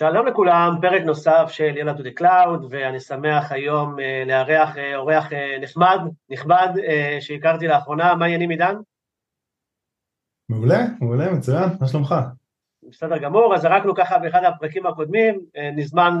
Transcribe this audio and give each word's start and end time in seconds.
שלום 0.00 0.26
לכולם, 0.26 0.74
פרק 0.80 1.02
נוסף 1.02 1.44
של 1.48 1.76
יאללה 1.76 1.92
to 1.92 2.00
the 2.00 2.20
cloud, 2.20 2.66
ואני 2.70 3.00
שמח 3.00 3.52
היום 3.52 3.96
uh, 3.96 4.28
לארח 4.28 4.76
uh, 4.76 4.78
אורח 4.94 5.32
uh, 5.32 5.34
נחמד, 5.60 5.98
נכבד, 6.30 6.68
שהכרתי 7.20 7.66
לאחרונה, 7.66 8.14
מה 8.14 8.24
העניינים 8.24 8.50
עידן? 8.50 8.74
מעולה, 10.48 10.78
מעולה, 11.00 11.32
מצוין, 11.32 11.68
מה 11.80 11.86
שלומך? 11.86 12.14
בסדר 12.88 13.18
גמור, 13.18 13.54
אז 13.54 13.60
זרקנו 13.62 13.94
ככה 13.94 14.18
באחד 14.18 14.44
הפרקים 14.44 14.86
הקודמים, 14.86 15.40
נזמן 15.76 16.20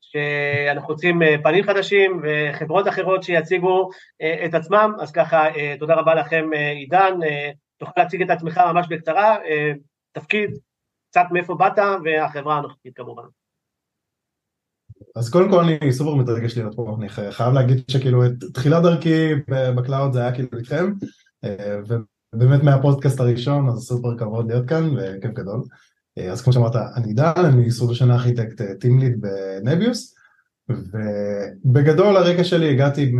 שאנחנו 0.00 0.88
רוצים 0.88 1.20
פנים 1.42 1.64
חדשים 1.64 2.22
וחברות 2.22 2.88
אחרות 2.88 3.22
שיציגו 3.22 3.90
את 4.44 4.54
עצמם, 4.54 4.94
אז 5.00 5.12
ככה 5.12 5.44
תודה 5.78 5.94
רבה 5.94 6.14
לכם 6.14 6.50
עידן, 6.74 7.14
תוכל 7.78 7.92
להציג 7.96 8.22
את 8.22 8.30
עצמך 8.30 8.60
ממש 8.72 8.86
בקצרה, 8.90 9.36
תפקיד, 10.12 10.50
קצת 11.12 11.26
מאיפה 11.32 11.54
באת 11.54 11.78
והחברה 12.04 12.58
הנוכחית 12.58 12.96
כמובן. 12.96 13.22
אז 15.16 15.30
קודם 15.30 15.50
כל 15.50 15.64
אני 15.64 15.92
סופר 15.92 16.14
מתרגש 16.14 16.56
להיות 16.56 16.76
פה, 16.76 16.96
אני 16.98 17.08
חייב 17.08 17.52
להגיד 17.52 17.84
שכאילו 17.88 18.26
את 18.26 18.32
תחילת 18.54 18.82
דרכי 18.82 19.34
ב 19.48 19.59
cloud 19.59 20.12
זה 20.12 20.20
היה 20.20 20.34
כאילו 20.34 20.48
איתכם 20.58 20.92
אה, 21.44 21.80
ובאמת 22.34 22.62
מהפודקאסט 22.62 23.20
הראשון 23.20 23.68
אז 23.68 23.78
סופר 23.78 24.18
כבוד 24.18 24.50
להיות 24.50 24.68
כאן 24.68 24.90
וכיף 24.96 25.30
גדול. 25.30 25.62
אה, 26.18 26.32
אז 26.32 26.42
כמו 26.42 26.52
שאמרת 26.52 26.76
אני 26.96 27.06
עידן, 27.06 27.44
אני 27.44 27.70
solution 27.70 28.10
architect 28.10 28.62
team 28.80 28.98
lead 28.98 29.20
בנביוס 29.20 30.14
ובגדול 30.68 32.16
הרקע 32.16 32.44
שלי 32.44 32.70
הגעתי 32.70 33.12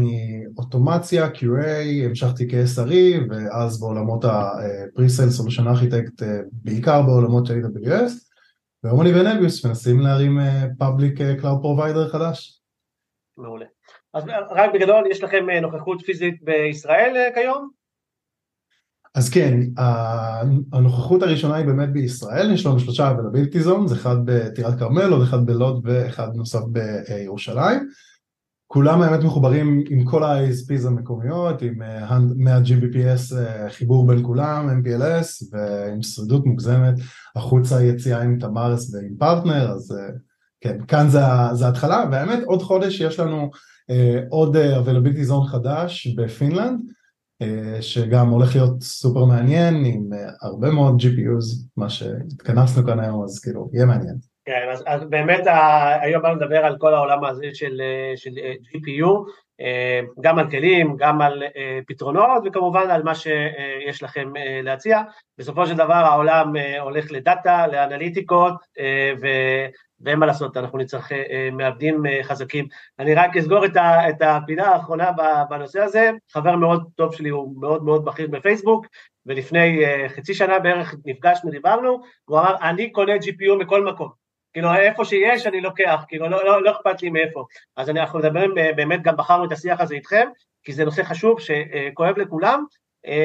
מאוטומציה, 0.55 1.29
QA, 1.29 2.05
המשכתי 2.05 2.48
כ-SRE 2.48 3.30
ואז 3.30 3.80
בעולמות 3.80 4.24
ה-Presale 4.24 5.41
Solution 5.41 5.64
Architect 5.64 6.25
בעיקר 6.53 7.03
בעולמות 7.03 7.47
של 7.47 7.55
AWS 7.55 8.12
והיום 8.84 9.00
אני 9.00 9.12
בנביוס 9.12 9.67
מנסים 9.67 10.00
להרים 10.00 10.39
Public 10.83 11.42
Cloud 11.42 11.64
Provider 11.64 12.12
חדש. 12.12 12.61
מעולה. 13.36 13.67
אז 14.14 14.25
רק 14.50 14.70
בגדול 14.75 15.05
יש 15.11 15.22
לכם 15.22 15.47
נוכחות 15.62 16.03
פיזית 16.03 16.42
בישראל 16.42 17.31
כיום? 17.34 17.70
אז 19.14 19.31
כן, 19.31 19.61
הנוכחות 20.72 21.22
הראשונה 21.22 21.55
היא 21.55 21.66
באמת 21.66 21.92
בישראל, 21.92 22.53
יש 22.55 22.66
לנו 22.66 22.78
שלושה 22.78 23.12
availability 23.12 23.66
zones, 23.66 23.92
אחד 23.92 24.16
בטירת 24.25 24.78
כרמל, 24.78 25.12
עוד 25.12 25.22
אחד 25.22 25.47
בלוד 25.47 25.81
ואחד 25.84 26.28
נוסף 26.34 26.61
בירושלים. 26.69 27.89
כולם 28.73 29.03
האמת 29.03 29.25
מחוברים 29.25 29.84
עם 29.91 30.05
כל 30.05 30.25
ה-ISPs 30.25 30.87
המקומיות, 30.87 31.62
עם 31.62 31.75
100 32.37 32.59
Gbps 32.59 33.34
חיבור 33.69 34.06
בין 34.06 34.23
כולם, 34.23 34.83
MPLS 34.83 35.45
ועם 35.53 36.03
שרידות 36.03 36.47
מוגזמת, 36.47 36.95
החוצה 37.37 37.84
יציאה 37.84 38.23
עם 38.23 38.39
תמרס 38.39 38.95
ועם 38.95 39.15
פרטנר, 39.19 39.70
אז 39.70 39.95
כן, 40.61 40.78
כאן 40.89 41.09
זה, 41.09 41.20
זה 41.53 41.69
התחלה, 41.69 42.05
והאמת 42.12 42.45
עוד 42.45 42.62
חודש 42.62 43.00
יש 43.00 43.20
לנו 43.20 43.50
עוד 44.28 44.56
availability 44.56 45.31
zone 45.31 45.47
חדש 45.47 46.06
בפינלנד, 46.06 46.81
שגם 47.81 48.28
הולך 48.28 48.55
להיות 48.56 48.83
סופר 48.83 49.25
מעניין 49.25 49.84
עם 49.84 50.11
הרבה 50.43 50.70
מאוד 50.70 51.00
GPUs, 51.00 51.67
מה 51.77 51.91
שהתכנסנו 51.91 52.87
כאן 52.87 53.00
היום, 53.00 53.25
אז 53.25 53.39
כאילו, 53.39 53.70
יהיה 53.73 53.87
מעניין. 53.87 54.31
כן, 54.44 54.68
אז, 54.72 54.84
אז 54.86 55.04
באמת 55.04 55.46
היום 56.00 56.22
באנו 56.22 56.34
לדבר 56.34 56.64
על 56.64 56.78
כל 56.78 56.94
העולם 56.94 57.24
הזה 57.24 57.46
של, 57.54 57.80
של 58.16 58.30
GPU, 58.62 59.08
גם 60.20 60.38
על 60.38 60.50
כלים, 60.50 60.96
גם 60.96 61.20
על 61.20 61.42
פתרונות, 61.86 62.42
וכמובן 62.44 62.91
על 62.91 63.02
מה 63.02 63.14
שיש 63.14 64.02
לכם 64.02 64.32
להציע. 64.62 65.02
בסופו 65.38 65.66
של 65.66 65.74
דבר 65.74 65.94
העולם 65.94 66.52
הולך 66.80 67.12
לדאטה, 67.12 67.66
לאנליטיקות, 67.66 68.54
ו... 69.20 69.26
ואין 70.04 70.19
מה 70.19 70.26
לעשות, 70.26 70.56
אנחנו 70.56 70.78
נצטרך 70.78 71.12
מעבדים 71.53 72.03
חזקים. 72.22 72.66
אני 72.98 73.14
רק 73.14 73.37
אסגור 73.37 73.64
את 74.10 74.22
הפינה 74.22 74.66
האחרונה 74.66 75.10
בנושא 75.50 75.81
הזה, 75.81 76.10
חבר 76.32 76.56
מאוד 76.56 76.84
טוב 76.97 77.14
שלי 77.14 77.28
הוא 77.28 77.60
מאוד 77.60 77.84
מאוד 77.84 78.04
בכיר 78.04 78.28
בפייסבוק, 78.31 78.87
ולפני 79.26 79.82
חצי 80.08 80.34
שנה 80.34 80.58
בערך 80.58 80.94
נפגשנו, 81.04 81.50
דיברנו, 81.50 82.00
והוא 82.28 82.41
אמר, 82.41 82.56
אני 82.62 82.91
קונה 82.91 83.16
GPU 83.16 83.54
מכל 83.58 83.84
מקום. 83.84 84.08
כאילו, 84.52 84.74
איפה 84.74 85.04
שיש 85.04 85.46
אני 85.46 85.60
לוקח, 85.60 86.04
כאילו, 86.08 86.28
לא, 86.28 86.44
לא, 86.44 86.62
לא 86.62 86.70
אכפת 86.70 87.02
לי 87.02 87.10
מאיפה. 87.10 87.44
אז 87.76 87.90
אנחנו 87.90 88.18
מדברים, 88.18 88.54
באמת 88.76 89.02
גם 89.02 89.16
בחרנו 89.16 89.44
את 89.44 89.52
השיח 89.52 89.80
הזה 89.80 89.94
איתכם, 89.94 90.28
כי 90.62 90.72
זה 90.72 90.84
נושא 90.84 91.02
חשוב 91.02 91.40
שכואב 91.40 92.18
לכולם, 92.18 92.64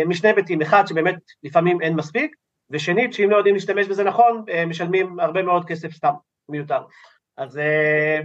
משני 0.05 0.29
היבטים, 0.29 0.61
אחד 0.61 0.87
שבאמת 0.87 1.15
לפעמים 1.43 1.81
אין 1.81 1.93
מספיק, 1.93 2.35
ושנית, 2.69 3.13
שאם 3.13 3.29
לא 3.29 3.37
יודעים 3.37 3.55
להשתמש 3.55 3.87
בזה 3.87 4.03
נכון, 4.03 4.45
משלמים 4.67 5.19
הרבה 5.19 5.43
מאוד 5.43 5.65
כסף 5.65 5.91
סתם. 5.91 6.13
מיותר. 6.49 6.81
אז 7.37 7.59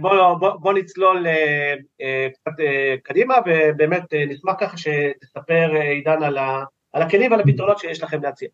בוא, 0.01 0.33
בוא, 0.33 0.49
בוא 0.49 0.73
נצלול 0.73 1.25
קצת 2.33 2.51
קדימה, 3.03 3.35
ובאמת 3.45 4.03
נשמח 4.13 4.55
ככה 4.59 4.77
שתספר 4.77 5.71
עידן 5.75 6.23
על, 6.23 6.37
ה, 6.37 6.63
על 6.93 7.01
הכלים 7.01 7.31
ועל 7.31 7.41
הפתרונות 7.41 7.79
שיש 7.79 8.03
לכם 8.03 8.23
להציע. 8.23 8.49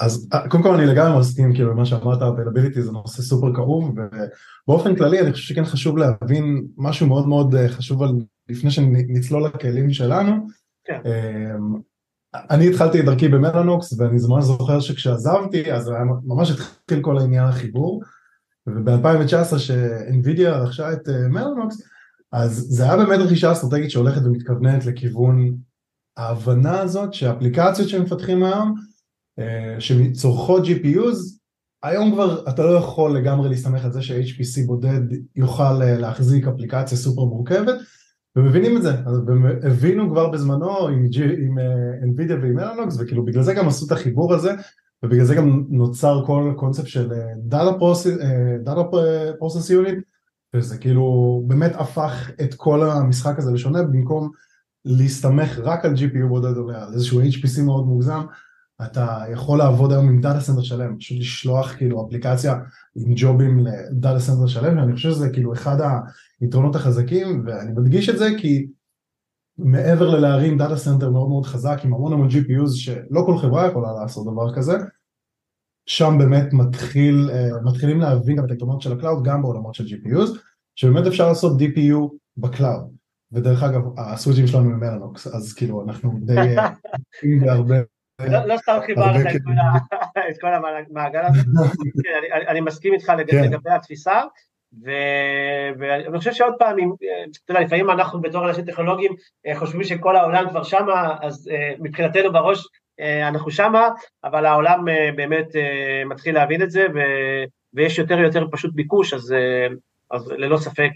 אז 0.00 0.28
קודם 0.48 0.62
כל 0.62 0.74
אני 0.74 0.86
לגמרי 0.86 1.18
מסכים 1.18 1.54
כאילו 1.54 1.74
מה 1.74 1.86
שאמרת, 1.86 2.20
availability 2.20 2.80
זה 2.80 2.92
נושא 2.92 3.22
סופר 3.22 3.54
כאוב, 3.54 3.94
ובאופן 4.68 4.96
כללי 4.96 5.20
אני 5.20 5.32
חושב 5.32 5.54
שכן 5.54 5.64
חשוב 5.64 5.98
להבין 5.98 6.66
משהו 6.76 7.06
מאוד 7.06 7.28
מאוד 7.28 7.54
חשוב 7.68 8.02
על, 8.02 8.10
לפני 8.48 8.70
שנצלול 8.70 9.44
לכלים 9.44 9.92
שלנו. 9.92 10.46
כן. 10.84 11.00
אני 12.34 12.68
התחלתי 12.68 13.00
את 13.00 13.04
דרכי 13.04 13.28
במלאנוקס 13.28 13.92
ואני 13.98 14.18
ממש 14.28 14.44
זוכר 14.44 14.80
שכשעזבתי 14.80 15.72
אז 15.72 15.92
ממש 16.24 16.50
התחיל 16.50 17.02
כל 17.02 17.18
העניין 17.18 17.44
החיבור 17.44 18.02
וב-2019 18.66 19.58
שאינווידיה 19.58 20.58
רכשה 20.58 20.92
את 20.92 21.08
מלאנוקס 21.08 21.82
אז 22.32 22.66
זה 22.68 22.84
היה 22.84 22.96
באמת 22.96 23.18
רכישה 23.18 23.52
אסטרטגית 23.52 23.90
שהולכת 23.90 24.22
ומתכוונת 24.24 24.86
לכיוון 24.86 25.56
ההבנה 26.16 26.80
הזאת 26.80 27.14
שהאפליקציות 27.14 27.88
שמפתחים 27.88 28.42
היום 28.42 28.74
שצורכות 29.78 30.64
GPUs 30.64 31.16
היום 31.82 32.12
כבר 32.12 32.48
אתה 32.48 32.62
לא 32.62 32.70
יכול 32.70 33.16
לגמרי 33.16 33.48
להסתמך 33.48 33.84
על 33.84 33.92
זה 33.92 34.02
ש-HPC 34.02 34.66
בודד 34.66 35.00
יוכל 35.36 35.72
להחזיק 35.72 36.46
אפליקציה 36.46 36.98
סופר 36.98 37.24
מורכבת 37.24 37.74
ומבינים 38.36 38.76
את 38.76 38.82
זה, 38.82 38.92
הבינו 39.62 40.10
כבר 40.10 40.30
בזמנו 40.30 40.88
עם, 40.88 41.08
עם 41.38 41.58
NVIDIA 42.02 42.32
ועם 42.42 42.54
מלאנוקס 42.54 42.96
וכאילו 43.00 43.24
בגלל 43.24 43.42
זה 43.42 43.54
גם 43.54 43.68
עשו 43.68 43.86
את 43.86 43.92
החיבור 43.92 44.34
הזה 44.34 44.52
ובגלל 45.02 45.24
זה 45.24 45.34
גם 45.34 45.64
נוצר 45.68 46.22
כל 46.26 46.52
קונספט 46.56 46.86
של 46.86 47.12
Data 47.50 48.90
Process 49.40 49.70
Unit 49.70 50.00
וזה 50.54 50.78
כאילו 50.78 51.42
באמת 51.46 51.72
הפך 51.74 52.30
את 52.40 52.54
כל 52.54 52.90
המשחק 52.90 53.38
הזה 53.38 53.52
לשונה 53.52 53.82
במקום 53.82 54.30
להסתמך 54.84 55.58
רק 55.58 55.84
על 55.84 55.94
GPU 55.94 56.26
בודד 56.28 56.56
או 56.56 56.70
על 56.70 56.92
איזשהו 56.94 57.20
HPC 57.22 57.62
מאוד 57.62 57.86
מוגזם 57.86 58.20
אתה 58.82 59.22
יכול 59.32 59.58
לעבוד 59.58 59.92
היום 59.92 60.08
עם 60.08 60.20
data 60.20 60.40
center 60.40 60.62
שלם, 60.62 60.98
פשוט 60.98 61.18
לשלוח 61.18 61.74
כאילו 61.76 62.06
אפליקציה 62.06 62.54
עם 62.96 63.12
ג'ובים 63.16 63.58
ל 63.58 63.70
data 63.70 64.20
center 64.20 64.46
שלם, 64.46 64.78
ואני 64.78 64.94
חושב 64.94 65.10
שזה 65.10 65.30
כאילו 65.30 65.52
אחד 65.52 65.76
היתרונות 66.40 66.76
החזקים, 66.76 67.42
ואני 67.46 67.72
מדגיש 67.72 68.08
את 68.08 68.18
זה 68.18 68.28
כי 68.38 68.66
מעבר 69.58 70.10
ללהרים 70.10 70.58
data 70.58 70.76
center 70.76 71.10
מאוד 71.10 71.28
מאוד 71.28 71.46
חזק 71.46 71.78
עם 71.84 71.94
המון 71.94 72.12
המון 72.12 72.28
GPUs 72.28 72.70
שלא 72.70 73.22
כל 73.26 73.38
חברה 73.38 73.66
יכולה 73.66 73.92
לעשות 73.92 74.26
דבר 74.32 74.54
כזה, 74.54 74.76
שם 75.86 76.14
באמת 76.18 76.52
מתחיל, 76.52 77.30
מתחילים 77.64 78.00
להבין 78.00 78.36
גם 78.36 78.44
את 78.44 78.50
היתרונות 78.50 78.82
של 78.82 78.92
ה 78.92 78.97
cloud 78.97 79.24
גם 79.24 79.42
בעולמות 79.42 79.74
של 79.74 79.84
GPUs, 79.84 80.38
שבאמת 80.76 81.06
אפשר 81.06 81.28
לעשות 81.28 81.60
DPU 81.60 82.14
ב 82.36 82.44
cloud, 82.44 82.90
ודרך 83.32 83.62
אגב 83.62 83.82
ה 83.98 84.03
switchים 84.03 84.46
שלנו 84.46 84.70
הם 84.70 84.80
מלאנוקס, 84.80 85.26
אז 85.26 85.52
כאילו 85.52 85.84
אנחנו 85.84 86.18
די 86.24 86.56
בהרבה 87.40 87.76
לא 88.20 88.56
סתם 88.56 88.78
חיברת 88.86 89.16
את 90.30 90.40
כל 90.40 90.48
המעגל 90.54 91.20
הזה, 91.20 91.40
אני 92.48 92.60
מסכים 92.60 92.94
איתך 92.94 93.12
לגבי 93.18 93.70
התפיסה, 93.70 94.20
ואני 95.78 96.18
חושב 96.18 96.32
שעוד 96.32 96.54
פעם, 96.58 96.76
אתה 97.44 97.52
יודע, 97.52 97.60
לפעמים 97.60 97.90
אנחנו 97.90 98.20
בתור 98.20 98.48
אנשים 98.48 98.64
טכנולוגיים 98.64 99.12
חושבים 99.54 99.84
שכל 99.84 100.16
העולם 100.16 100.50
כבר 100.50 100.62
שמה, 100.62 101.16
אז 101.22 101.50
מבחינתנו 101.78 102.32
בראש 102.32 102.66
אנחנו 103.00 103.50
שמה, 103.50 103.88
אבל 104.24 104.46
העולם 104.46 104.84
באמת 105.16 105.46
מתחיל 106.06 106.34
להבין 106.34 106.62
את 106.62 106.70
זה, 106.70 106.86
ויש 107.74 107.98
יותר 107.98 108.16
ויותר 108.16 108.46
פשוט 108.50 108.74
ביקוש, 108.74 109.14
אז 109.14 109.34
ללא 110.30 110.56
ספק 110.56 110.90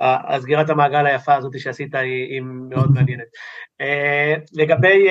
הסגירת 0.00 0.70
המעגל 0.70 1.06
היפה 1.06 1.34
הזאת 1.34 1.58
שעשית 1.58 1.94
היא 1.94 2.40
מאוד 2.42 2.90
מעניינת. 2.90 3.26
לגבי, 4.52 5.06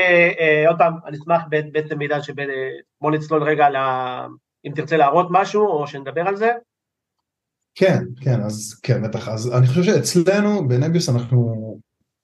עוד 0.67 0.77
פעם, 0.77 0.93
אני 1.05 1.17
אשמח 1.17 1.41
בעצם 1.71 1.97
מידע 1.97 2.21
שבוא 2.21 3.11
נצלול 3.11 3.43
רגע 3.43 3.67
אם 4.65 4.71
תרצה 4.75 4.97
להראות 4.97 5.27
משהו 5.29 5.67
או 5.67 5.87
שנדבר 5.87 6.27
על 6.27 6.35
זה. 6.35 6.51
כן, 7.75 8.03
כן, 8.21 8.41
אז 8.41 8.79
כן, 8.83 9.03
בטח, 9.03 9.29
אז 9.29 9.57
אני 9.57 9.67
חושב 9.67 9.83
שאצלנו 9.83 10.67
בנביוס 10.67 11.09
אנחנו 11.09 11.55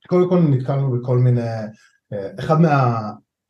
קודם 0.07 0.29
כל 0.29 0.39
נתקלנו 0.39 0.91
בכל 0.91 1.17
מיני, 1.17 1.41
אחד 2.39 2.55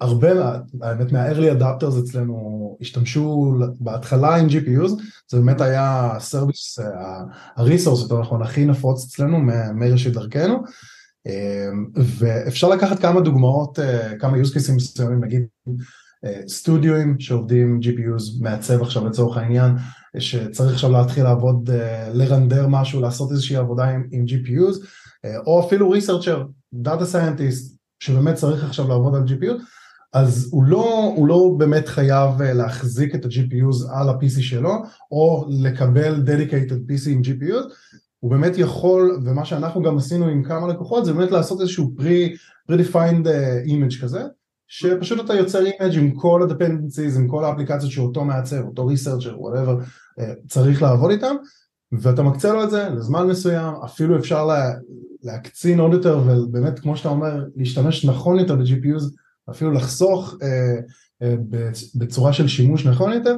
הרבה, 0.02 0.60
האמת 0.82 1.12
מה-early 1.12 1.60
adapters 1.60 2.00
אצלנו 2.04 2.78
השתמשו 2.82 3.56
בהתחלה 3.80 4.36
עם 4.36 4.48
GPUs, 4.48 4.92
זה 5.32 5.38
באמת 5.38 5.62
היה 5.62 6.12
הסרוויס, 6.16 6.80
הריסורס 7.56 8.02
יותר 8.02 8.20
נכון, 8.20 8.42
הכי 8.42 8.66
נפוץ 8.66 9.06
אצלנו 9.06 9.40
מראשית 9.76 10.14
דרכנו, 10.14 10.64
ואפשר 12.18 12.70
לקחת 12.70 13.00
כמה 13.00 13.22
דוגמאות, 13.22 13.80
כמה 14.20 14.38
use 14.38 14.56
cases 14.56 14.76
מסוימים, 14.76 15.24
נגיד 15.24 15.44
סטודיואים 16.48 17.20
שעובדים 17.20 17.80
GPUs, 17.84 18.44
מעצב 18.44 18.82
עכשיו 18.82 19.08
לצורך 19.08 19.38
העניין, 19.38 19.72
שצריך 20.20 20.74
עכשיו 20.74 20.92
להתחיל 20.92 21.24
לעבוד, 21.24 21.70
לרנדר 22.14 22.68
משהו, 22.68 23.02
לעשות 23.02 23.32
איזושהי 23.32 23.56
עבודה 23.56 23.84
עם, 23.84 24.08
עם 24.12 24.26
GPUs, 24.28 24.86
או 25.46 25.66
אפילו 25.68 25.90
researcher, 25.90 26.44
data 26.74 27.06
scientist, 27.06 27.78
שבאמת 28.00 28.36
צריך 28.36 28.64
עכשיו 28.64 28.88
לעבוד 28.88 29.16
על 29.16 29.24
GPU, 29.24 29.54
אז 30.14 30.50
הוא 30.52 30.64
לא, 30.64 31.14
הוא 31.16 31.28
לא 31.28 31.56
באמת 31.58 31.88
חייב 31.88 32.42
להחזיק 32.42 33.16
את 33.16 33.26
ה-GPUs 33.26 33.94
על 33.94 34.10
ה-PC 34.10 34.42
שלו, 34.42 34.74
או 35.12 35.46
לקבל 35.50 36.24
dedicated 36.26 36.92
PC 36.92 37.10
עם 37.10 37.22
GPUs, 37.22 37.74
הוא 38.20 38.32
באמת 38.32 38.58
יכול, 38.58 39.20
ומה 39.26 39.46
שאנחנו 39.46 39.82
גם 39.82 39.98
עשינו 39.98 40.28
עם 40.28 40.44
כמה 40.44 40.68
לקוחות, 40.68 41.06
זה 41.06 41.14
באמת 41.14 41.32
לעשות 41.32 41.62
איזשהו 41.62 41.94
pre-defined 42.00 43.28
image 43.68 44.02
כזה, 44.02 44.24
שפשוט 44.68 45.26
אתה 45.26 45.34
יוצר 45.34 45.60
image 45.66 45.98
עם 45.98 46.12
כל 46.12 46.44
ה-dependencies, 46.44 47.18
עם 47.18 47.28
כל 47.28 47.44
האפליקציות 47.44 47.92
שאותו 47.92 48.26
מעצב, 48.26 48.62
אותו 48.66 48.90
researcher, 48.90 49.34
whatever, 49.34 49.84
צריך 50.48 50.82
לעבוד 50.82 51.12
איתם, 51.12 51.36
ואתה 51.92 52.24
מקצה 52.24 52.54
לו 52.54 52.64
את 52.64 52.70
זה 52.70 52.90
לזמן 52.90 53.28
מסוים, 53.28 53.74
אפילו 53.86 54.18
אפשר 54.18 54.46
לה, 54.46 54.72
להקצין 55.24 55.80
עוד 55.80 55.94
יותר, 55.94 56.20
ובאמת 56.26 56.80
כמו 56.80 56.98
שאתה 56.98 57.10
אומר, 57.10 57.46
להשתמש 57.56 58.06
נכון 58.06 58.40
יותר 58.40 58.56
ב-GPUs, 58.56 59.04
אפילו 59.52 59.72
לחסוך 59.72 60.36
אה, 60.42 60.80
אה, 61.22 61.36
בצורה 62.00 62.34
של 62.34 62.48
שימוש 62.48 62.86
נכון 62.86 63.14
יותר, 63.14 63.36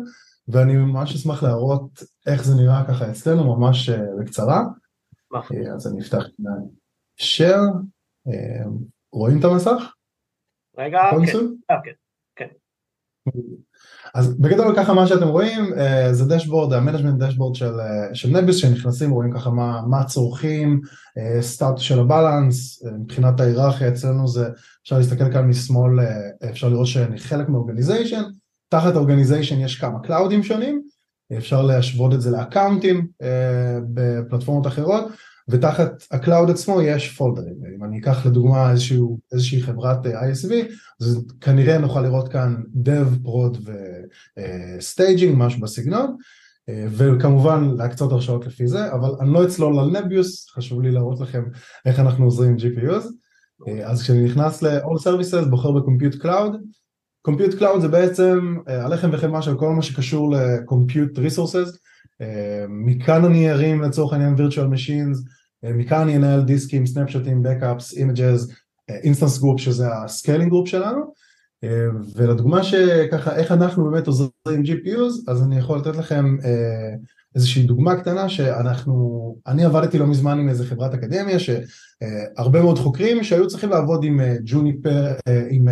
ואני 0.47 0.75
ממש 0.75 1.15
אשמח 1.15 1.43
להראות 1.43 2.03
איך 2.27 2.43
זה 2.43 2.55
נראה 2.55 2.83
ככה 2.87 3.11
אצלנו 3.11 3.57
ממש 3.57 3.89
אה, 3.89 4.05
בקצרה. 4.19 4.63
אה, 5.35 5.73
אז 5.75 5.87
אני 5.87 6.01
אפתח 6.01 6.23
את 6.25 6.39
אה, 8.27 8.65
רואים 9.13 9.39
את 9.39 9.43
המסך? 9.43 9.93
רגע, 10.77 10.99
כן. 12.35 12.47
אז 14.13 14.37
בגדול 14.39 14.75
ככה 14.77 14.93
מה 14.93 15.07
שאתם 15.07 15.27
רואים 15.27 15.73
אה, 15.77 16.13
זה 16.13 16.25
dashboard, 16.25 16.73
ה- 16.73 16.81
management 16.81 17.19
dashboard 17.19 17.55
של, 17.55 17.79
אה, 17.79 18.15
של 18.15 18.29
נביוס 18.29 18.55
שנכנסים 18.55 19.11
רואים 19.11 19.33
ככה 19.33 19.49
מה, 19.49 19.81
מה 19.87 20.03
צורכים, 20.03 20.81
סטטוס 21.41 21.77
של 21.77 21.99
ה- 21.99 22.16
balance, 22.16 22.83
מבחינת 22.99 23.39
ההיררכיה 23.39 23.87
אצלנו 23.87 24.27
זה 24.27 24.47
אפשר 24.83 24.97
להסתכל 24.97 25.31
כאן 25.31 25.47
משמאל 25.47 25.99
אפשר 26.49 26.69
לראות 26.69 26.87
שאני 26.87 27.19
חלק 27.19 27.49
מ- 27.49 27.59
organization, 27.59 28.21
תחת 28.69 28.95
organization 28.95 29.59
יש 29.59 29.79
כמה 29.79 29.99
קלאודים 29.99 30.43
שונים, 30.43 30.81
אפשר 31.37 31.61
להשוות 31.61 32.13
את 32.13 32.21
זה 32.21 32.31
לאקאונטים 32.31 33.07
בפלטפורמות 33.93 34.67
אחרות 34.67 35.05
ותחת 35.49 36.03
ה- 36.11 36.22
cloud 36.22 36.49
עצמו 36.49 36.81
יש 36.81 37.17
פולדרים, 37.17 37.55
אם 37.77 37.83
אני 37.83 37.99
אקח 37.99 38.25
לדוגמה 38.25 38.71
איזשהו, 38.71 39.19
איזושהי 39.33 39.61
חברת 39.61 40.05
ISV, 40.05 40.53
אז 41.01 41.25
כנראה 41.41 41.77
נוכל 41.77 42.01
לראות 42.01 42.27
כאן 42.29 42.55
dev, 42.85 43.27
prod 43.27 43.57
ו-staging, 43.65 45.35
משהו 45.35 45.61
בסגנון, 45.61 46.15
וכמובן 46.69 47.71
להקצות 47.77 48.11
הרשאות 48.11 48.45
לפי 48.45 48.67
זה, 48.67 48.93
אבל 48.93 49.09
אני 49.21 49.33
לא 49.33 49.43
אצלול 49.43 49.79
על 49.79 49.89
נביוס, 49.89 50.49
חשוב 50.49 50.81
לי 50.81 50.91
להראות 50.91 51.19
לכם 51.19 51.43
איך 51.85 51.99
אנחנו 51.99 52.25
יוצרים 52.25 52.55
GPUs, 52.55 53.05
אז 53.83 54.01
כשאני 54.01 54.23
נכנס 54.23 54.61
ל-all 54.61 54.99
services, 54.99 55.49
בוחר 55.49 55.71
ב-compute 55.71 56.23
cloud, 56.23 56.57
compute 57.29 57.59
cloud 57.59 57.79
זה 57.81 57.87
בעצם 57.87 58.57
הלחם 58.67 59.09
וחמאה 59.13 59.41
של 59.41 59.57
כל 59.57 59.69
מה 59.69 59.81
שקשור 59.81 60.35
ל-compute 60.35 61.17
resources, 61.17 61.77
מכאן 62.69 63.25
אני 63.25 63.51
ארים 63.51 63.81
לצורך 63.81 64.13
העניין 64.13 64.35
virtual 64.35 64.73
machines, 64.73 65.29
מכאן 65.63 66.01
אני 66.01 66.17
אנהל 66.17 66.41
דיסקים, 66.41 66.85
סנפשוטים, 66.85 67.43
backups, 67.43 67.93
images, 67.93 68.53
instance 68.89 69.39
group 69.39 69.59
שזה 69.59 69.87
ה- 69.93 70.06
scaling 70.06 70.49
group 70.49 70.67
שלנו 70.67 71.13
ולדוגמה 72.15 72.63
שככה 72.63 73.35
איך 73.35 73.51
אנחנו 73.51 73.91
באמת 73.91 74.07
יוצרים 74.07 74.31
GPUs 74.47 75.31
אז 75.31 75.43
אני 75.43 75.57
יכול 75.57 75.77
לתת 75.77 75.95
לכם 75.95 76.37
איזושהי 77.35 77.63
דוגמה 77.63 78.01
קטנה 78.01 78.29
שאנחנו, 78.29 79.37
אני 79.47 79.65
עבדתי 79.65 79.97
לא 79.97 80.07
מזמן 80.07 80.39
עם 80.39 80.49
איזה 80.49 80.65
חברת 80.65 80.93
אקדמיה 80.93 81.37
שהרבה 81.39 82.61
מאוד 82.61 82.77
חוקרים 82.77 83.23
שהיו 83.23 83.47
צריכים 83.47 83.69
לעבוד 83.69 84.03
עם 84.03 84.19
Juniper, 84.45 85.13
עם 85.49 85.67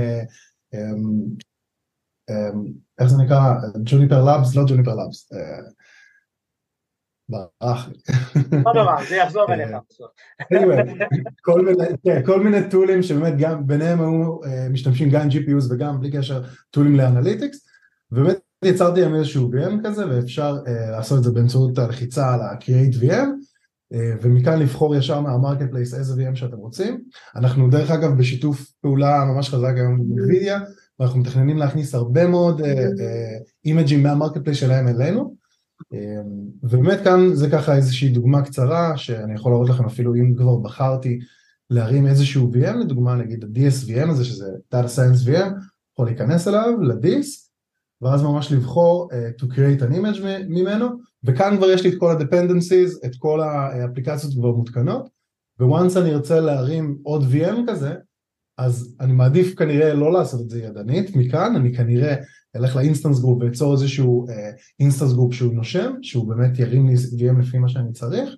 איך 2.99 3.07
זה 3.07 3.17
נקרא? 3.17 3.53
Juniper 3.85 4.25
Labs? 4.25 4.55
לא 4.55 4.63
Juniper 4.67 4.95
Labs 4.95 5.29
ברח 7.31 7.89
לי. 7.89 7.93
לא 8.65 8.73
נורא, 8.73 8.95
זה 9.09 9.15
יחזור 9.15 9.53
אליך. 9.53 9.69
כן, 12.03 12.21
כל 12.25 12.43
מיני 12.43 12.69
טולים 12.69 13.03
שבאמת 13.03 13.33
גם 13.37 13.67
ביניהם 13.67 14.01
היו 14.01 14.37
משתמשים 14.69 15.09
גם 15.09 15.27
GPUs 15.27 15.65
וגם 15.69 15.99
בלי 15.99 16.11
קשר 16.11 16.43
טולים 16.69 16.95
ל- 16.95 17.08
analytics 17.08 17.67
ובאמת 18.11 18.39
יצרתי 18.65 19.01
להם 19.01 19.15
איזשהו 19.15 19.51
VM 19.53 19.87
כזה 19.87 20.09
ואפשר 20.09 20.57
לעשות 20.91 21.19
את 21.19 21.23
זה 21.23 21.31
באמצעות 21.31 21.77
הלחיצה 21.77 22.33
על 22.33 22.41
ה-Create 22.41 23.01
VM 23.01 23.27
ומכאן 24.21 24.59
לבחור 24.59 24.95
ישר 24.95 25.19
מה- 25.19 25.69
marketplace 25.71 25.93
איזה 25.93 26.23
VM 26.23 26.35
שאתם 26.35 26.57
רוצים. 26.57 27.01
אנחנו 27.35 27.69
דרך 27.69 27.91
אגב 27.91 28.17
בשיתוף 28.17 28.71
פעולה 28.81 29.25
ממש 29.25 29.49
חזק 29.49 29.73
היום 29.75 29.93
עם 29.93 30.25
NVIDIA 30.25 30.59
ואנחנו 30.99 31.19
מתכננים 31.19 31.57
להכניס 31.57 31.95
הרבה 31.95 32.27
מאוד 32.27 32.61
אימג'ים 33.65 34.03
מה- 34.03 34.37
marketplace 34.43 34.57
שלהם 34.57 34.87
אלינו 34.87 35.40
ובאמת 36.63 36.99
כאן 37.03 37.33
זה 37.33 37.49
ככה 37.49 37.75
איזושהי 37.75 38.09
דוגמה 38.09 38.41
קצרה 38.41 38.97
שאני 38.97 39.33
יכול 39.33 39.51
להראות 39.51 39.69
לכם 39.69 39.85
אפילו 39.85 40.15
אם 40.15 40.35
כבר 40.37 40.55
בחרתי 40.55 41.19
להרים 41.69 42.07
איזשהו 42.07 42.51
VM 42.53 42.75
לדוגמה 42.75 43.15
נגיד 43.15 43.43
ה-DSVM 43.43 44.09
הזה 44.09 44.25
שזה 44.25 44.45
Data 44.75 44.87
Science 44.97 45.27
VM 45.27 45.53
יכול 45.93 46.05
להיכנס 46.05 46.47
אליו 46.47 46.81
לדיסק 46.81 47.51
ואז 48.01 48.23
ממש 48.23 48.51
לבחור 48.51 49.09
uh, 49.11 49.41
to 49.41 49.45
create 49.45 49.81
an 49.81 49.93
image 49.93 50.21
ממנו 50.49 50.87
וכאן 51.23 51.57
כבר 51.57 51.71
יש 51.71 51.83
לי 51.83 51.89
את 51.89 51.99
כל 51.99 52.11
ה-dependencies 52.11 53.05
את 53.05 53.11
כל 53.17 53.41
האפליקציות 53.41 54.33
כבר 54.33 54.51
מותקנות 54.51 55.09
וואנס 55.59 55.97
אני 55.97 56.13
ארצה 56.13 56.39
להרים 56.39 56.97
עוד 57.03 57.23
VM 57.23 57.57
כזה 57.67 57.93
אז 58.65 58.95
אני 58.99 59.13
מעדיף 59.13 59.55
כנראה 59.55 59.93
לא 59.93 60.13
לעשות 60.13 60.41
את 60.41 60.49
זה 60.49 60.63
ידנית. 60.63 61.15
מכאן 61.15 61.55
אני 61.55 61.75
כנראה 61.75 62.15
אלך 62.55 62.75
ל- 62.75 62.84
instance 62.84 63.19
group 63.19 63.43
ואצור 63.43 63.73
איזשהו 63.73 64.25
instance 64.79 65.13
group 65.13 65.33
שהוא 65.33 65.53
נושם, 65.53 65.93
שהוא 66.01 66.29
באמת 66.29 66.59
ירים 66.59 66.87
לי 66.87 66.93
VM 66.93 67.39
לפי 67.39 67.57
מה 67.57 67.69
שאני 67.69 67.91
צריך. 67.91 68.29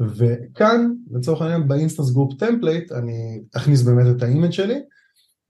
וכאן 0.00 0.90
לצורך 1.10 1.42
העניין 1.42 1.68
ב- 1.68 1.76
instance 1.76 2.10
group 2.10 2.38
template 2.38 2.92
אני 2.92 3.40
אכניס 3.56 3.82
באמת 3.82 4.16
את 4.16 4.22
ה- 4.22 4.30
image 4.30 4.50
שלי. 4.50 4.80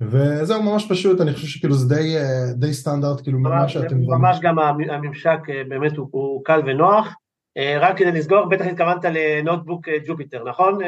וזהו 0.01 0.63
ממש 0.63 0.87
פשוט, 0.89 1.21
אני 1.21 1.33
חושב 1.33 1.47
שכאילו 1.47 1.75
זה 1.75 1.95
די, 1.95 2.15
די 2.55 2.73
סטנדרט 2.73 3.21
כאילו 3.23 3.39
ממש 3.39 3.73
שאתם... 3.73 3.97
ממש 4.01 4.39
גם 4.43 4.59
הממשק 4.91 5.39
באמת 5.69 5.97
הוא, 5.97 6.09
הוא 6.11 6.45
קל 6.45 6.61
ונוח. 6.67 7.15
רק 7.81 7.99
כדי 7.99 8.13
לסגור, 8.13 8.49
בטח 8.49 8.67
התכוונת 8.67 9.05
ל- 9.05 9.22
notebook 9.22 9.89
Jupyter, 10.07 10.45
נכון? 10.49 10.79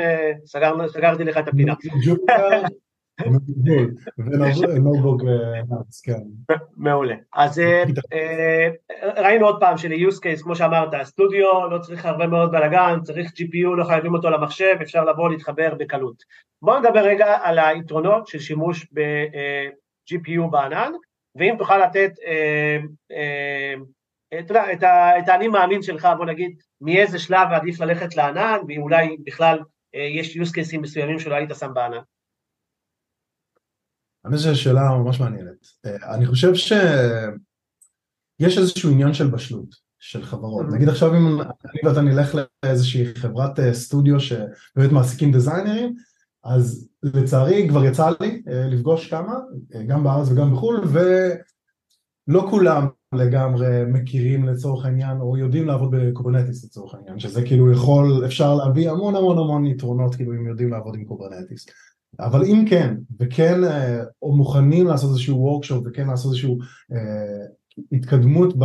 סגר, 0.47 0.89
סגרתי 0.89 1.25
לך 1.25 1.39
את 1.39 1.49
הפינה. 1.49 1.75
ג'ופיטר, 2.07 2.63
ונובוג 4.69 5.23
נאץ, 5.69 6.01
כן. 6.05 6.55
מעולה. 6.77 7.15
אז 7.35 7.63
ראינו 9.17 9.47
עוד 9.47 9.61
פעם 9.61 9.77
של-use 9.77 10.17
case, 10.17 10.43
כמו 10.43 10.57
שאמרת, 10.57 10.95
הסטודיו 10.95 11.71
לא 11.71 11.79
צריך 11.79 12.07
הרבה 12.07 12.27
מאוד 12.27 12.53
בלאגן, 12.53 12.99
צריך 13.03 13.31
GPU, 13.31 13.77
לא 13.77 13.85
חייבים 13.85 14.15
אותו 14.15 14.31
למחשב, 14.31 14.77
אפשר 14.83 15.05
לבוא 15.05 15.31
להתחבר 15.31 15.75
בקלות. 15.75 16.23
בואו 16.63 16.79
נדבר 16.79 17.01
רגע 17.01 17.39
על 17.43 17.59
היתרונות 17.59 18.27
של 18.27 18.39
שימוש 18.39 18.87
ב-GPU 18.93 20.51
בענן, 20.51 20.93
ואם 21.37 21.55
תוכל 21.59 21.79
לתת, 21.79 22.13
אתה 24.39 24.53
יודע, 24.53 25.19
את 25.19 25.29
האני 25.29 25.49
מאמין 25.49 25.83
שלך, 25.83 26.09
בוא 26.17 26.27
נגיד, 26.27 26.57
מאיזה 26.81 27.19
שלב 27.19 27.49
עדיף 27.51 27.81
ללכת 27.81 28.17
לענן, 28.17 28.59
ואולי 28.69 29.17
בכלל 29.25 29.59
יש 29.95 30.37
use 30.37 30.51
cases 30.51 30.79
מסוימים 30.81 31.19
שלא 31.19 31.35
היית 31.35 31.51
שם 31.59 31.71
בענן. 31.75 31.99
האמת 34.25 34.39
שזו 34.39 34.61
שאלה 34.61 34.91
ממש 34.91 35.21
מעניינת. 35.21 35.67
אני 35.85 36.27
חושב 36.27 36.55
שיש 36.55 38.59
איזשהו 38.59 38.91
עניין 38.91 39.15
של 39.15 39.31
בשלות 39.31 39.85
של 39.99 40.23
חברות. 40.23 40.67
נגיד 40.73 40.89
עכשיו 40.89 41.17
אם 41.17 41.41
אני 41.41 41.81
ואתה 41.85 42.01
נלך 42.01 42.37
לאיזושהי 42.65 43.15
חברת 43.15 43.61
סטודיו 43.73 44.21
שבאמת 44.21 44.93
מעסיקים 44.93 45.33
דיזיינרים, 45.33 45.95
אז 46.45 46.89
לצערי 47.03 47.69
כבר 47.69 47.85
יצא 47.85 48.11
לי 48.21 48.43
לפגוש 48.47 49.11
כמה, 49.11 49.35
גם 49.87 50.05
בארץ 50.05 50.29
וגם 50.29 50.53
בחו"ל, 50.53 50.85
ולא 50.85 52.47
כולם 52.51 52.87
לגמרי 53.15 53.85
מכירים 53.87 54.45
לצורך 54.45 54.85
העניין 54.85 55.21
או 55.21 55.37
יודעים 55.37 55.67
לעבוד 55.67 55.95
ב- 55.97 56.08
Kubernetes 56.08 56.65
לצורך 56.65 56.95
העניין, 56.95 57.19
שזה 57.19 57.43
כאילו 57.43 57.73
יכול, 57.73 58.23
אפשר 58.27 58.55
להביא 58.55 58.91
המון 58.91 59.17
המון 59.17 59.39
המון 59.39 59.67
יתרונות 59.67 60.15
כאילו 60.15 60.33
אם 60.33 60.47
יודעים 60.47 60.71
לעבוד 60.71 60.95
עם 60.95 61.05
Kubernetes. 61.05 61.67
אבל 62.21 62.45
אם 62.45 62.65
כן, 62.69 62.95
וכן 63.21 63.65
אה, 63.65 64.05
או 64.23 64.37
מוכנים 64.37 64.87
לעשות 64.87 65.11
איזשהו 65.11 65.39
workshop 65.39 65.85
וכן 65.87 66.07
לעשות 66.07 66.33
איזשהו 66.33 66.59
אה, 66.93 67.47
התקדמות 67.93 68.59
ב, 68.59 68.65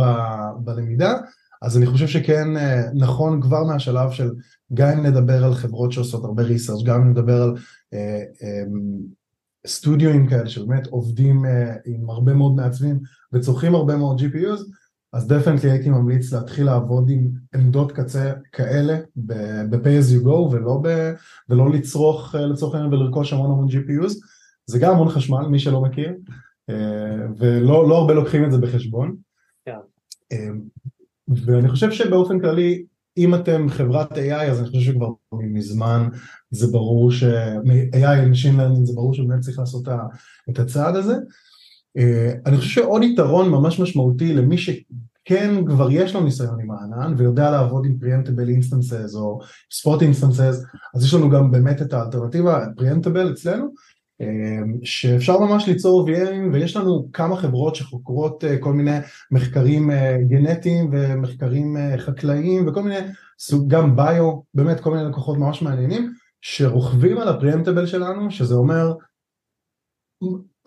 בלמידה, 0.64 1.14
אז 1.62 1.76
אני 1.76 1.86
חושב 1.86 2.06
שכן 2.06 2.56
אה, 2.56 2.82
נכון 2.94 3.42
כבר 3.42 3.64
מהשלב 3.64 4.10
של 4.10 4.30
גם 4.74 4.88
אם 4.88 5.06
נדבר 5.06 5.44
על 5.44 5.54
חברות 5.54 5.92
שעושות 5.92 6.24
הרבה 6.24 6.42
research, 6.42 6.84
גם 6.84 7.02
אם 7.02 7.10
נדבר 7.10 7.42
על 7.42 7.54
אה, 7.94 8.22
אה, 8.42 8.62
סטודיואים 9.66 10.26
כאלה 10.28 10.48
שבאמת 10.48 10.86
עובדים 10.86 11.44
אה, 11.44 11.74
עם 11.84 12.10
הרבה 12.10 12.34
מאוד 12.34 12.54
מעצבים 12.54 13.00
וצורכים 13.32 13.74
הרבה 13.74 13.96
מאוד 13.96 14.20
GPUs, 14.20 14.60
אז 15.12 15.26
definitely 15.26 15.70
הייתי 15.70 15.90
ממליץ 15.90 16.32
להתחיל 16.32 16.66
לעבוד 16.66 17.10
עם 17.10 17.28
עמדות 17.54 17.92
קצה 17.92 18.32
כאלה 18.52 18.98
ב-pay 19.16 20.00
as 20.00 20.14
you 20.14 20.24
go 20.24 20.28
ולא, 20.28 20.80
ב, 20.82 21.12
ולא 21.48 21.70
לצרוך 21.70 22.34
אה, 22.34 22.46
לצורך 22.46 22.74
העניין 22.74 22.94
ולרכוש 22.94 23.32
המון 23.32 23.50
המון 23.50 23.68
GPUs, 23.68 24.14
זה 24.66 24.78
גם 24.78 24.92
המון 24.92 25.08
חשמל 25.08 25.46
מי 25.46 25.58
שלא 25.58 25.80
מכיר 25.80 26.14
אה, 26.70 27.26
ולא 27.38 27.88
לא 27.88 27.98
הרבה 27.98 28.14
לוקחים 28.14 28.44
את 28.44 28.52
זה 28.52 28.58
בחשבון. 28.58 29.16
Yeah. 29.68 29.72
כן. 30.30 30.58
ואני 31.28 31.68
חושב 31.68 31.90
שבאופן 31.90 32.40
כללי 32.40 32.84
אם 33.16 33.34
אתם 33.34 33.68
חברת 33.68 34.12
AI 34.12 34.50
אז 34.50 34.60
אני 34.60 34.66
חושב 34.68 34.80
שכבר 34.80 35.08
מזמן 35.32 36.08
זה 36.50 36.66
ברור 36.66 37.12
ש-AI 37.12 38.32
Machine 38.32 38.56
Learning 38.56 38.84
זה 38.84 38.92
ברור 38.94 39.14
שבאמת 39.14 39.40
צריך 39.40 39.58
לעשות 39.58 39.88
את 40.50 40.58
הצעד 40.58 40.96
הזה. 40.96 41.14
אה, 41.98 42.32
אני 42.46 42.56
חושב 42.56 42.70
שעוד 42.70 43.02
יתרון 43.02 43.48
ממש 43.48 43.80
משמעותי 43.80 44.32
למי 44.34 44.58
שכן 44.58 45.64
כבר 45.66 45.88
יש 45.90 46.14
לו 46.14 46.20
ניסיון 46.20 46.60
עם 46.60 46.70
הענן 46.70 47.14
ויודע 47.16 47.50
לעבוד 47.50 47.86
עם 47.86 47.96
Preemptable 48.02 48.62
Instances 48.62 49.16
או 49.16 49.40
Spot 49.72 50.00
Instances 50.00 50.66
אז 50.94 51.04
יש 51.04 51.14
לנו 51.14 51.30
גם 51.30 51.50
באמת 51.50 51.82
את 51.82 51.92
האלטרנטיבה 51.92 52.64
Preemptable 52.64 53.32
אצלנו 53.32 53.68
אמ, 54.20 54.78
שאפשר 54.84 55.38
ממש 55.38 55.68
ליצור 55.68 56.08
VM-ים 56.08 56.52
ויש 56.52 56.76
לנו 56.76 57.08
כמה 57.12 57.36
חברות 57.36 57.74
שחוקרות 57.74 58.44
אה, 58.44 58.58
כל 58.58 58.72
מיני 58.72 58.96
מחקרים 59.30 59.90
אה, 59.90 60.16
גנטיים 60.28 60.90
ומחקרים 60.92 61.76
אה, 61.76 61.98
חקלאיים 61.98 62.68
וכל 62.68 62.82
מיני 62.82 62.96
סוג, 63.38 63.70
גם 63.70 63.96
ביו, 63.96 64.40
באמת 64.54 64.80
כל 64.80 64.90
מיני 64.90 65.08
לקוחות 65.08 65.38
ממש 65.38 65.62
מעניינים 65.62 66.12
שרוכבים 66.40 67.18
על 67.18 67.28
ה- 67.28 67.37
Preemptable 67.37 67.86
שלנו 67.86 68.30
שזה 68.30 68.54
אומר 68.54 68.92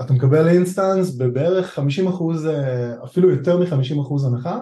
אתה 0.01 0.13
מקבל 0.13 0.47
instance 0.47 1.15
בבערך 1.15 1.69
50 1.69 2.07
אחוז, 2.07 2.47
אפילו 3.03 3.29
יותר 3.29 3.59
מ-50 3.59 4.01
אחוז 4.01 4.25
הנחה 4.25 4.59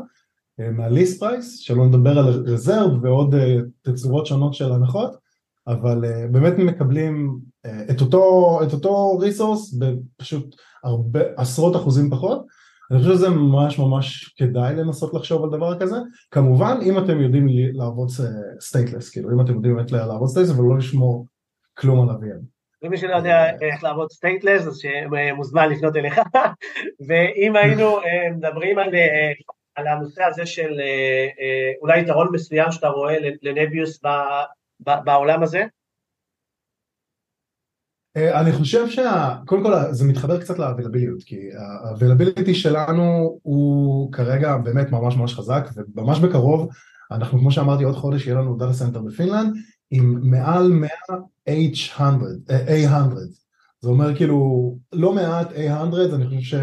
מה- 0.59 0.85
list 0.85 1.19
price, 1.19 1.57
שלא 1.57 1.85
נדבר 1.85 2.19
על 2.19 2.43
reserve 2.45 3.03
ועוד 3.03 3.35
תצורות 3.81 4.25
שונות 4.25 4.53
של 4.53 4.71
הנחות 4.71 5.21
אבל 5.67 6.03
באמת 6.31 6.53
מקבלים 6.57 7.39
את 7.91 8.01
אותו, 8.01 8.59
את 8.63 8.73
אותו 8.73 9.17
resource 9.17 9.73
בפשוט 9.73 10.55
הרבה, 10.83 11.19
עשרות 11.37 11.75
אחוזים 11.75 12.09
פחות. 12.09 12.45
אני 12.91 12.99
חושב 12.99 13.13
שזה 13.13 13.29
ממש 13.29 13.79
ממש 13.79 14.33
כדאי 14.37 14.75
לנסות 14.75 15.13
לחשוב 15.13 15.43
על 15.43 15.49
דבר 15.49 15.79
כזה. 15.79 15.95
כמובן 16.31 16.77
אם 16.81 16.97
אתם 16.97 17.21
יודעים 17.21 17.47
לעבוד 17.73 18.09
stateless, 18.59 19.09
כאילו 19.09 19.31
אם 19.31 19.41
אתם 19.41 19.53
יודעים 19.53 19.75
באמת 19.75 19.91
לעבוד 19.91 20.29
stateless 20.29 20.57
ולא 20.57 20.77
לשמור 20.77 21.27
כלום 21.77 22.09
על 22.09 22.15
ה-VM. 22.15 22.60
ומי 22.83 22.97
שלא 22.97 23.15
יודע 23.15 23.35
אה, 23.35 23.51
איך 23.61 23.83
לעבוד 23.83 24.11
stateless 24.11 24.67
אז 24.67 24.77
שמוזמן 24.77 25.69
לפנות 25.69 25.95
אליך 25.95 26.19
ואם 27.07 27.55
היינו 27.55 27.99
מדברים 28.35 28.79
על, 28.79 28.89
על 29.75 29.87
הנושא 29.87 30.23
הזה 30.23 30.45
של 30.45 30.79
אולי 31.81 32.01
יתרון 32.01 32.27
מסוים 32.31 32.71
שאתה 32.71 32.87
רואה 32.87 33.15
לנביוס 33.41 33.99
בעולם 34.79 35.43
הזה? 35.43 35.63
אה, 38.17 38.41
אני 38.41 38.51
חושב 38.51 38.89
שקודם 38.89 39.63
כל 39.63 39.73
זה 39.91 40.05
מתחבר 40.05 40.41
קצת 40.41 40.59
ל- 40.59 40.68
availability 40.68 41.23
כי 41.23 41.49
ה- 41.57 41.71
availability 41.71 42.55
שלנו 42.55 43.39
הוא 43.43 44.13
כרגע 44.13 44.57
באמת 44.57 44.91
ממש 44.91 45.15
ממש 45.15 45.33
חזק 45.33 45.63
וממש 45.95 46.19
בקרוב 46.19 46.69
אנחנו 47.11 47.39
כמו 47.39 47.51
שאמרתי 47.51 47.83
עוד 47.83 47.95
חודש 47.95 48.25
יהיה 48.25 48.37
לנו 48.37 48.57
data 48.57 48.73
center 48.73 49.01
בפינלנד 49.01 49.53
עם 49.91 50.19
מעל 50.23 50.71
100 50.71 50.89
H100, 51.49 52.01
A100 52.49 53.15
זה 53.81 53.89
אומר 53.89 54.15
כאילו 54.15 54.77
לא 54.93 55.13
מעט 55.13 55.49
A100 55.51 56.15
אני 56.15 56.25
חושב 56.25 56.59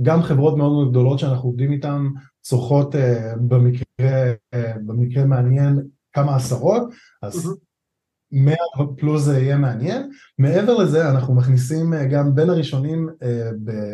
שגם 0.00 0.22
חברות 0.22 0.56
מאוד 0.56 0.72
מאוד 0.72 0.90
גדולות 0.90 1.18
שאנחנו 1.18 1.48
עובדים 1.48 1.72
איתן 1.72 2.06
צורכות 2.42 2.94
uh, 2.94 2.98
במקרה, 3.36 4.32
uh, 4.54 4.58
במקרה 4.86 5.24
מעניין 5.24 5.82
כמה 6.12 6.36
עשרות, 6.36 6.82
אז 7.22 7.54
100 8.32 8.56
פלוס 8.98 9.22
זה 9.22 9.38
יהיה 9.38 9.56
מעניין. 9.56 10.10
מעבר 10.38 10.76
לזה 10.76 11.10
אנחנו 11.10 11.34
מכניסים 11.34 11.94
אה, 11.94 12.04
גם 12.04 12.34
בין 12.34 12.50
הראשונים 12.50 13.08
אה, 13.22 13.50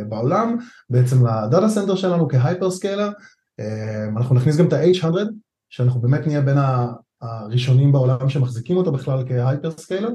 בעולם 0.08 0.56
בעצם 0.90 1.26
ל- 1.26 1.40
data 1.40 1.68
center 1.68 1.94
שלנו 1.94 2.28
כ- 2.28 2.45
hyperscaler, 2.45 3.10
אה, 3.60 4.08
אנחנו 4.16 4.34
נכניס 4.34 4.56
גם 4.56 4.68
את 4.68 4.72
ה-H100 4.72 5.18
שאנחנו 5.70 6.00
באמת 6.00 6.26
נהיה 6.26 6.40
בין 6.40 6.56
הראשונים 7.24 7.92
בעולם 7.92 8.28
שמחזיקים 8.28 8.76
אותו 8.76 8.92
בכלל 8.92 9.24
כהייפרסקיילר. 9.28 10.10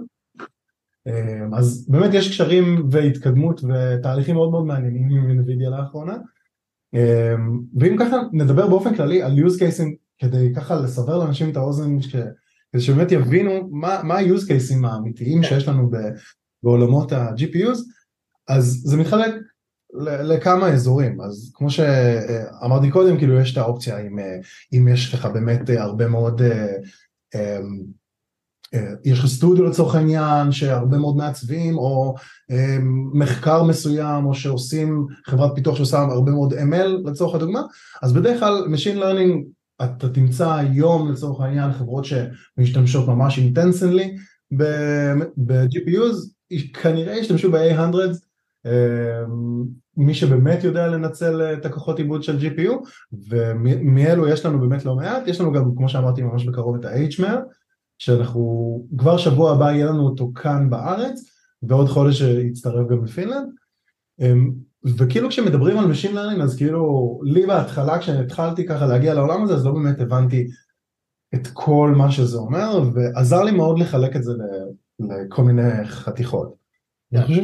אז 1.58 1.88
באמת 1.89 2.13
יש 2.13 2.30
קשרים 2.30 2.88
והתקדמות 2.92 3.62
ותהליכים 3.63 4.36
מאוד 4.36 4.51
מאוד 4.51 4.66
מעניינים 4.66 5.10
עם 5.10 5.39
NVIDIA 5.39 5.70
לאחרונה. 5.70 6.18
ואם 7.80 7.96
ככה 8.00 8.18
נדבר 8.32 8.68
באופן 8.68 8.96
כללי 8.96 9.24
על 9.24 9.39
use 9.39 9.60
cases 9.60 9.96
כדי 10.18 10.54
ככה 10.56 10.75
לסבר 10.75 11.18
לאנשים 11.18 11.50
את 11.50 11.58
האוזן, 11.58 12.01
ש... 12.01 12.16
כדי 12.72 12.82
שבאמת 12.82 13.12
יבינו 13.12 13.70
מה, 13.72 14.01
מה 14.04 14.16
ה-use 14.16 14.42
cases 14.42 14.88
האמיתיים 14.88 15.44
שיש 15.44 15.68
לנו 15.68 15.89
ב... 15.89 15.96
בעולמות 16.63 17.12
ה-GPUs, 17.12 17.78
אז 18.48 18.82
זה 18.84 18.98
מתחלק 18.98 19.36
לכמה 20.03 20.67
אזורים, 20.67 21.22
אז 21.22 21.51
כמו 21.53 21.69
שאמרתי 21.69 22.91
קודם, 22.91 23.17
כאילו 23.17 23.39
יש 23.39 23.53
את 23.53 23.58
האופציה 23.58 24.00
אם, 24.00 24.19
אם 24.74 24.88
יש 24.88 25.13
לך 25.13 25.25
באמת 25.25 25.69
הרבה 25.77 26.08
מאוד, 26.08 26.41
אמ, 27.36 28.00
יש 29.05 29.19
לך 29.19 29.25
סטודיו 29.25 29.65
לצורך 29.65 29.96
העניין 29.96 30.51
שהרבה 30.51 30.98
מאוד 30.98 31.15
מעצבים 31.15 31.77
או 31.77 32.15
מחקר 33.13 33.63
מסוים 33.63 34.25
או 34.25 34.34
שעושים 34.34 35.05
חברת 35.25 35.51
פיתוח 35.55 35.75
שעושה 35.75 36.00
הרבה 36.00 36.31
מאוד 36.31 36.53
ML 36.53 37.10
לצורך 37.10 37.36
הדוגמה, 37.36 37.62
אז 38.01 38.13
בדרך 38.13 38.39
כלל 38.39 38.65
Machine 38.74 38.98
Learning 38.98 39.60
אתה 39.84 40.10
תמצא 40.10 40.53
היום 40.53 41.12
לצורך 41.12 41.41
העניין 41.41 41.74
חברות 41.74 42.05
שמשתמשות 42.05 43.08
ממש 43.08 43.38
אינטנסנלי 43.38 44.15
ב-GPUs, 44.51 46.15
כנראה 46.74 47.17
ישתמשו 47.17 47.51
ב-A100, 47.51 47.79
אמ, 47.79 48.12
מי 49.98 50.13
שבאמת 50.13 50.63
יודע 50.63 50.88
לנצל 50.88 51.54
את 51.54 51.66
הכוחות 51.66 52.00
עיבוד 52.00 52.24
של 52.24 52.38
GPU, 52.39 52.72
ומאלו 53.30 54.28
יש 54.28 54.46
לנו 54.46 54.60
באמת 54.60 54.86
לא 54.86 54.96
מעט, 54.96 55.28
יש 55.28 55.42
לנו 55.42 55.51
גם 55.51 55.75
כמו 55.75 55.89
שאמרתי 55.89 56.22
ממש 56.22 56.46
בקרוב 56.46 56.75
את 56.75 56.86
ה-H100, 56.86 57.34
שאנחנו 57.98 58.86
כבר 58.98 59.18
שבוע 59.18 59.51
הבא 59.51 59.72
יהיה 59.72 59.86
לנו 59.86 60.06
אותו 60.06 60.32
כאן 60.36 60.70
בארץ, 60.70 61.22
ועוד 61.63 61.88
חודש 61.88 62.22
יצטרף 62.22 62.88
גם 62.89 63.01
בפינלנד. 63.01 63.50
אמ, 64.20 64.51
וכאילו 64.98 65.30
כשמדברים 65.30 65.78
על 65.78 65.86
Machine 65.92 66.13
Learning 66.13 66.44
אז 66.44 66.58
כאילו 66.58 67.20
לי 67.24 67.46
בהתחלה 67.46 68.00
כשהתחלתי 68.00 68.66
ככה 68.66 68.86
להגיע 68.86 69.13
לעולם 69.13 69.44
הזה 69.44 69.54
אז 69.54 69.66
לא 69.66 69.72
באמת 69.72 70.00
הבנתי 70.00 70.48
את 71.36 71.48
כל 71.54 71.94
מה 71.98 72.12
שזה 72.12 72.38
אומר 72.38 72.82
ועזר 72.94 73.44
לי 73.44 73.51
מאוד 73.51 73.80
לחלק 73.80 74.16
את 74.16 74.24
זה 74.24 74.32
לכל 75.00 75.44
מיני 75.44 75.86
חתיכות. 75.86 76.54
אני 77.13 77.44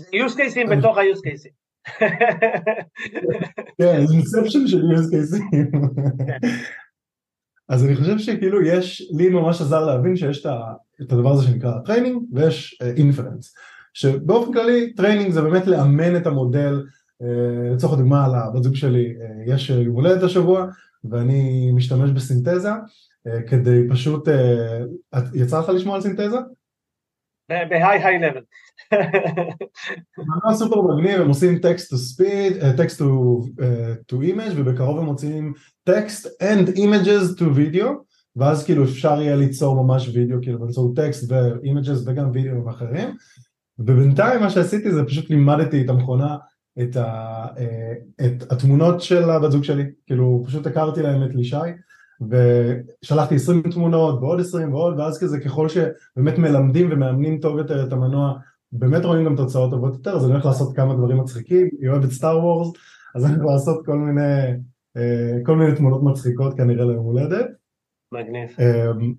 use 0.00 0.34
cases 0.34 0.76
בתוך 0.76 0.98
ה-use 0.98 1.20
cases. 1.26 1.52
כן, 3.78 4.06
זה 4.06 4.14
inception 4.14 4.66
של 4.66 4.80
use 4.80 5.10
cases. 5.12 5.58
אז 7.68 7.84
אני 7.84 7.96
חושב 7.96 8.18
שכאילו 8.18 8.62
יש, 8.62 9.10
לי 9.16 9.28
ממש 9.28 9.60
עזר 9.60 9.84
להבין 9.84 10.16
שיש 10.16 10.46
את 11.02 11.12
הדבר 11.12 11.32
הזה 11.32 11.46
שנקרא 11.46 11.72
training 11.84 12.22
ויש 12.32 12.78
inference. 12.96 13.54
Uh, 13.54 13.60
שבאופן 13.96 14.52
כללי 14.52 14.92
training 14.92 15.30
זה 15.30 15.42
באמת 15.42 15.66
לאמן 15.66 16.16
את 16.16 16.26
המודל, 16.26 16.82
אה, 17.22 17.74
לצורך 17.74 17.92
הדוגמה 17.92 18.28
לבת 18.28 18.62
זוג 18.62 18.74
שלי 18.74 19.14
אה, 19.20 19.54
יש 19.54 19.70
יום 19.70 19.94
הולדת 19.94 20.22
השבוע 20.22 20.66
ואני 21.10 21.72
משתמש 21.72 22.10
ב- 22.10 22.21
Synthesia 22.21 22.68
אה, 23.26 23.42
כדי 23.42 23.88
פשוט, 23.90 24.28
יצא 25.34 25.60
לך 25.60 25.68
לשמוע 25.68 25.94
על 25.94 26.00
Synthesia? 26.00 26.38
ב 27.48 28.04
high 28.04 28.18
high 28.18 28.27
level. 28.27 28.40
ממש 30.18 30.58
סופר 30.58 30.82
מגניב, 30.82 31.20
הם 31.20 31.28
עושים 31.28 31.54
speech, 31.56 32.62
text 32.78 32.98
to, 32.98 33.04
uh, 33.60 34.12
to 34.12 34.14
image 34.14 34.52
ובקרוב 34.56 34.98
הם 34.98 35.04
מוציאים 35.04 35.52
text 35.90 36.26
and 36.42 36.76
images 36.76 37.38
to 37.38 37.42
video 37.42 37.86
ואז 38.36 38.64
כאילו 38.64 38.84
אפשר 38.84 39.20
יהיה 39.20 39.36
ליצור 39.36 39.84
ממש 39.84 40.08
וידאו 40.14 40.38
כאילו 40.42 40.58
באמצעות 40.58 40.96
טקסט 40.96 41.32
ו 41.32 41.42
images 41.42 42.02
וגם 42.06 42.30
וידאו 42.32 42.70
אחרים 42.70 43.16
ובינתיים 43.78 44.40
מה 44.40 44.50
שעשיתי 44.50 44.92
זה 44.92 45.04
פשוט 45.04 45.30
לימדתי 45.30 45.84
את 45.84 45.88
המכונה 45.88 46.36
את, 46.82 46.96
ה, 46.96 47.46
אה, 47.58 47.92
את 48.26 48.52
התמונות 48.52 49.00
של 49.00 49.30
הבת 49.30 49.50
זוג 49.50 49.64
שלי, 49.64 49.84
כאילו 50.06 50.42
פשוט 50.46 50.66
הכרתי 50.66 51.02
להם 51.02 51.24
את 51.24 51.34
לישי, 51.34 51.56
ושלחתי 52.20 53.34
20 53.34 53.62
תמונות 53.62 54.20
ועוד 54.20 54.40
20 54.40 54.74
ועוד 54.74 54.98
ואז 54.98 55.18
כזה 55.20 55.40
ככל 55.40 55.68
שבאמת 55.68 56.38
מלמדים 56.38 56.88
ומאמנים 56.92 57.38
טוב 57.38 57.58
יותר 57.58 57.86
את 57.86 57.92
המנוע 57.92 58.32
באמת 58.72 59.04
רואים 59.04 59.24
גם 59.24 59.36
תוצאות 59.36 59.70
טובות 59.70 59.94
יותר 59.94 60.16
אז 60.16 60.24
אני 60.24 60.32
הולך 60.32 60.46
לעשות 60.46 60.76
כמה 60.76 60.94
דברים 60.94 61.18
מצחיקים, 61.18 61.68
היא 61.80 61.90
אוהבת 61.90 62.10
סטאר 62.10 62.44
וורס 62.44 62.72
אז 63.14 63.24
אני 63.24 63.34
הולך 63.34 63.46
לעשות 63.46 63.86
כל 63.86 63.98
מיני, 63.98 64.42
אה, 64.96 65.38
כל 65.44 65.56
מיני 65.56 65.74
תמונות 65.74 66.02
מצחיקות 66.02 66.56
כנראה 66.56 66.84
ליום 66.84 67.04
הולדת. 67.04 67.46
מגניב. 68.12 68.50
אמ, 68.58 69.12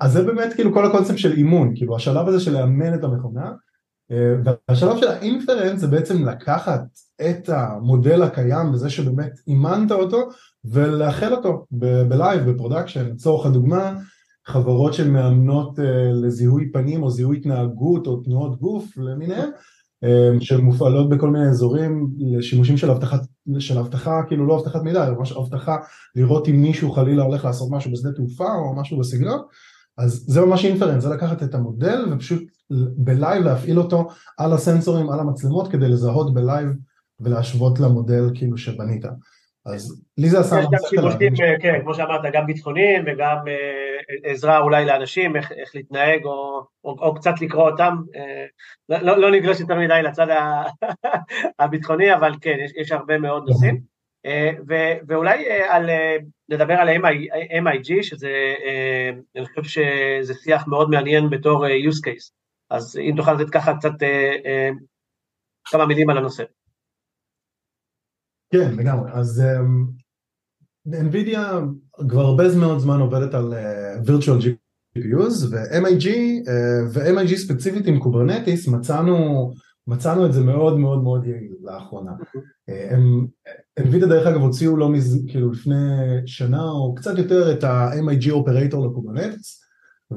אז 0.00 0.12
זה 0.12 0.22
באמת 0.22 0.52
כאילו 0.54 0.74
כל 0.74 0.86
הקונספט 0.86 1.18
של 1.18 1.32
אימון, 1.32 1.72
כאילו 1.76 1.96
השלב 1.96 2.28
הזה 2.28 2.40
של 2.40 2.52
לאמן 2.52 2.94
את 2.94 3.04
המכונה 3.04 3.52
והשלב 4.10 4.96
של 4.96 5.08
האינפרנס 5.08 5.80
זה 5.80 5.86
בעצם 5.86 6.28
לקחת 6.28 6.84
את 7.20 7.48
המודל 7.48 8.22
הקיים 8.22 8.72
בזה 8.72 8.90
שבאמת 8.90 9.32
אימנת 9.46 9.92
אותו 9.92 10.28
ולהחיל 10.64 11.34
אותו 11.34 11.66
ב 12.08 12.15
live, 12.15 12.50
ב 12.50 12.55
production, 12.55 13.06
לצורך 13.06 13.46
הדוגמה 13.46 13.94
חברות 14.46 14.94
שמאמנות 14.94 15.78
אה, 15.78 16.10
לזיהוי 16.12 16.72
פנים 16.72 17.02
או 17.02 17.10
זיהוי 17.10 17.36
התנהגות 17.36 18.06
או 18.06 18.16
תנועות 18.16 18.60
גוף 18.60 18.96
למיניהם 18.96 19.50
אה, 20.04 20.30
שמופעלות 20.40 21.08
בכל 21.08 21.30
מיני 21.30 21.48
אזורים 21.48 22.10
לשימושים 22.18 22.76
של 22.76 22.90
אבטחה, 22.90 23.16
של 23.58 23.78
אבטחה 23.78 24.22
כאילו 24.28 24.46
לא 24.46 24.58
אבטחת 24.58 24.82
מידע, 24.82 25.06
אלא 25.06 25.18
ממש 25.18 25.32
אבטחה 25.32 25.76
לראות 26.16 26.48
אם 26.48 26.62
מישהו 26.62 26.92
חלילה 26.92 27.22
הולך 27.22 27.44
לעשות 27.44 27.68
משהו 27.70 27.92
בשדה 27.92 28.12
תעופה 28.12 28.54
או 28.54 28.76
משהו 28.76 28.98
בסגנון 28.98 29.40
אז 29.98 30.24
זה 30.26 30.40
ממש 30.40 30.64
inference, 30.64 31.02
זה 31.02 31.14
לקחת 31.14 31.42
את 31.42 31.54
המודל 31.54 32.04
ופשוט 32.12 32.42
ב 32.96 33.06
live 33.06 33.44
להפעיל 33.44 33.78
אותו 33.78 34.08
על 34.38 34.52
הסנסורים, 34.52 35.10
על 35.10 35.20
המצלמות 35.20 35.72
כדי 35.72 35.88
לזהות 35.88 36.34
ב 36.34 36.41
live 36.41 36.68
ולהשוות 37.20 37.80
למודל 37.80 38.30
כאילו 38.34 38.58
שבנית. 38.58 39.04
אז 39.66 40.02
לי 40.18 40.28
זה 40.28 40.40
עשה... 40.40 40.60
יש 40.60 40.66
גם 40.72 40.78
שימושים, 40.88 41.32
אה, 41.44 41.60
כן, 41.60 41.80
כמו 41.82 41.94
שאמרת, 41.94 42.20
גם 42.32 42.46
ביטחוניים 42.46 43.04
וגם 43.06 43.36
אה, 43.48 44.30
עזרה 44.30 44.58
אולי 44.58 44.84
לאנשים, 44.84 45.36
איך, 45.36 45.52
איך 45.52 45.74
להתנהג 45.74 46.24
או, 46.24 46.64
או, 46.84 46.96
או 47.00 47.14
קצת 47.14 47.40
לקרוא 47.40 47.70
אותם. 47.70 47.96
אה, 48.16 48.46
לא, 48.88 48.98
לא, 48.98 49.18
לא 49.18 49.30
נגלוש 49.30 49.60
יותר 49.60 49.74
מדי 49.74 50.00
לצד 50.04 50.26
הביטחוני, 51.58 52.14
אבל 52.14 52.32
כן, 52.40 52.56
יש, 52.64 52.72
יש 52.76 52.92
הרבה 52.92 53.18
מאוד 53.18 53.44
נושאים. 53.48 53.95
ו, 54.68 54.74
ואולי 55.08 55.44
על, 55.68 55.90
נדבר 56.48 56.74
על 56.74 56.88
MIG, 56.88 58.02
שזה, 58.02 58.54
אני 59.36 59.46
חושב 59.46 59.62
שזה 59.62 60.34
שיח 60.34 60.66
מאוד 60.68 60.90
מעניין 60.90 61.30
בתור 61.30 61.66
use 61.66 62.08
case. 62.08 62.32
אז 62.70 62.98
אם 62.98 63.14
תוכל 63.16 63.32
לתת 63.32 63.50
ככה 63.52 63.76
קצת 63.76 63.92
כמה 65.64 65.86
מילים 65.86 66.10
על 66.10 66.18
הנושא. 66.18 66.44
כן, 68.52 68.74
לגמרי. 68.76 69.10
אז 69.12 69.42
um, 69.42 70.06
NVIDIA 70.88 71.38
כבר 72.08 72.20
הרבה 72.20 72.44
מאוד 72.60 72.78
זמן 72.78 73.00
עובדת 73.00 73.34
על 73.34 73.54
virtual 74.04 74.42
GPUs 74.42 75.46
ו-MIG 75.50 76.08
ו-MIG 76.92 77.36
ספציפית 77.36 77.86
עם 77.86 77.98
Kubernetes 77.98 78.68
מצאנו, 78.68 79.50
מצאנו 79.86 80.26
את 80.26 80.32
זה 80.32 80.40
מאוד 80.40 80.78
מאוד 80.78 81.02
מאוד 81.02 81.26
יעיל 81.26 81.52
לאחרונה. 81.62 82.12
Uh, 82.70 82.94
הם, 82.94 83.26
NVIDIA 83.80 84.06
דרך 84.06 84.26
אגב 84.26 84.40
הוציאו 84.40 84.76
לא 84.76 84.88
מז... 84.88 85.24
כאילו 85.28 85.50
לפני 85.50 85.74
שנה 86.26 86.62
או 86.62 86.94
קצת 86.94 87.18
יותר 87.18 87.52
את 87.52 87.64
ה-MIG 87.64 88.30
operator 88.30 88.86
ל 88.86 88.93
Kubernetes 88.93 89.62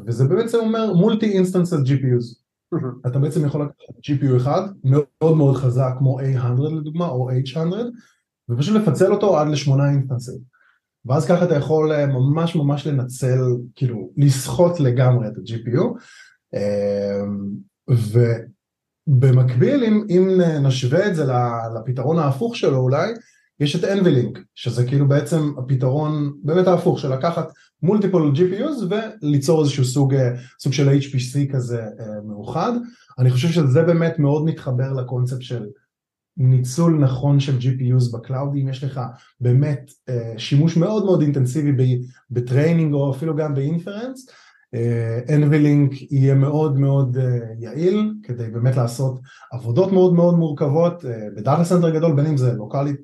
וזה 0.07 0.27
בעצם 0.27 0.57
אומר 0.57 0.93
multi 0.93 1.31
instance 1.31 1.73
על 1.73 1.79
GPUs. 1.79 2.39
אתה 3.07 3.19
בעצם 3.19 3.45
יכול 3.45 3.61
לקחת 3.61 3.97
GPU 4.05 4.37
אחד 4.37 4.61
מאוד 4.83 5.37
מאוד 5.37 5.55
חזק 5.55 5.93
כמו 5.97 6.19
A100 6.19 6.73
לדוגמה 6.77 7.07
או 7.07 7.29
H100 7.31 7.75
ופשוט 8.49 8.75
לפצל 8.75 9.11
אותו 9.11 9.39
עד 9.39 9.47
לשמונה 9.47 9.89
אינסטנסים. 9.89 10.39
ואז 11.05 11.27
ככה 11.27 11.45
אתה 11.45 11.55
יכול 11.55 11.91
אה, 11.91 12.05
ממש 12.05 12.55
ממש 12.55 12.87
לנצל, 12.87 13.39
כאילו 13.75 14.11
לסחוט 14.17 14.79
לגמרי 14.79 15.27
את 15.27 15.33
ה-GPU 15.37 15.83
ובמקביל 19.07 19.83
אם, 19.83 20.05
אם 20.09 20.41
נשווה 20.63 21.07
את 21.07 21.15
זה 21.15 21.25
לפתרון 21.75 22.19
ההפוך 22.19 22.55
שלו 22.55 22.77
אולי, 22.77 23.11
יש 23.59 23.75
את 23.75 23.83
NVLink, 23.83 24.39
שזה 24.55 24.85
כאילו 24.85 25.07
בעצם 25.07 25.53
הפתרון 25.57 26.33
באמת 26.43 26.67
ההפוך 26.67 26.99
של 26.99 27.13
לקחת 27.13 27.51
multiple 27.83 28.33
GPUs 28.35 28.85
וליצור 28.89 29.61
איזשהו 29.61 29.85
סוג, 29.85 30.13
אה, 30.13 30.29
סוג 30.59 30.73
של 30.73 30.89
HPC 30.89 31.53
כזה 31.53 31.81
אה, 31.81 32.21
מאוחד. 32.27 32.71
אני 33.19 33.31
חושב 33.31 33.47
שזה 33.47 33.83
באמת 33.83 34.19
מאוד 34.19 34.45
מתחבר 34.45 34.93
לקונספט 34.93 35.41
של 35.41 35.65
ניצול 36.37 36.99
נכון 36.99 37.39
של 37.39 37.57
GPUs 37.57 38.13
ב 38.13 38.19
cloud, 38.19 38.49
אם 38.53 38.69
יש 38.69 38.83
לך 38.83 39.01
באמת 39.39 39.91
אה, 40.09 40.33
שימוש 40.37 40.77
מאוד 40.77 41.05
מאוד 41.05 41.21
אינטנסיבי 41.21 42.01
ב 42.31 42.38
training 42.38 42.93
או 42.93 43.11
אפילו 43.11 43.35
גם 43.35 43.55
ב 43.55 43.62
inference, 43.62 44.29
אה, 44.73 45.19
NVLink 45.27 45.95
יהיה 46.11 46.35
מאוד 46.35 46.79
מאוד 46.79 47.17
אה, 47.17 47.39
יעיל 47.59 48.13
כדי 48.23 48.49
באמת 48.49 48.77
לעשות 48.77 49.19
עבודות 49.51 49.91
מאוד 49.91 50.13
מאוד 50.13 50.35
מורכבות 50.35 51.03
ב 51.35 51.41
data 51.41 51.63
center 51.63 51.89
גדול, 51.89 52.15
בין 52.15 52.25
אם 52.25 52.37
זה 52.37 52.53
לוקאלית 52.53 52.99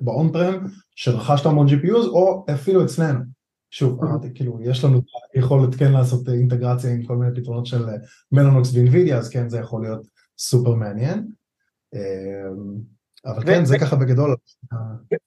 ב 0.00 0.32
on-prem 0.32 0.64
שרכשת 0.96 1.46
המון 1.46 1.66
GPUs 1.66 2.06
או 2.06 2.46
אפילו 2.54 2.84
אצלנו. 2.84 3.20
שוב, 3.70 4.04
אמרתי, 4.04 4.28
כאילו, 4.34 4.58
יש 4.62 4.84
לנו 4.84 5.00
יכולת 5.34 5.74
כן 5.74 5.92
לעשות 5.92 6.28
אינטגרציה 6.28 6.92
עם 6.92 7.02
כל 7.02 7.16
מיני 7.16 7.34
פתרונות 7.34 7.66
של 7.66 7.84
Mellanox 8.32 8.74
ו 8.74 8.80
NVIDIA, 8.80 9.18
אז 9.18 9.28
כן, 9.28 9.48
זה 9.48 9.58
יכול 9.58 9.82
להיות 9.82 10.06
סופר 10.38 10.74
מעניין. 10.74 11.26
אבל 13.26 13.44
כן, 13.44 13.64
זה 13.64 13.78
ככה 13.78 13.96
בגדול. 13.96 14.36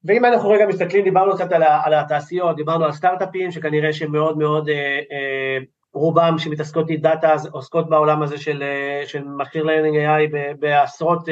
ואם 0.05 0.25
אנחנו 0.25 0.49
רגע 0.49 0.67
מסתכלים, 0.67 1.03
דיברנו 1.03 1.35
קצת 1.35 1.51
על 1.83 1.93
התעשיות, 1.93 2.55
דיברנו 2.55 2.85
על 2.85 2.91
סטארט-אפים 2.91 3.51
שכנראה 3.51 3.93
שמאוד 3.93 4.37
מאוד, 4.37 4.69
אה, 4.69 4.99
אה, 5.11 5.57
רובם 5.93 6.35
שמתעסקות 6.37 6.89
עם 6.89 6.97
דאטה, 6.97 7.35
עוסקות 7.51 7.89
בעולם 7.89 8.21
הזה 8.21 8.37
של, 8.37 8.63
אה, 8.63 9.07
של 9.07 9.23
machine 9.23 9.63
learning 9.63 9.97
AI 9.97 10.35
בעשרות 10.59 11.29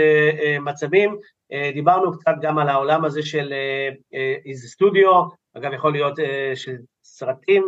מצבים. 0.62 1.18
דיברנו 1.74 2.12
קצת 2.12 2.32
גם 2.42 2.58
על 2.58 2.70
העולם 2.70 3.06
הזה 3.06 3.24
של 3.24 3.54
איזה 4.46 4.68
סטודיו, 4.68 5.24
אגב 5.58 5.74
יכול 5.74 5.92
להיות 5.92 6.20
של 6.56 6.76
סרטים 7.04 7.66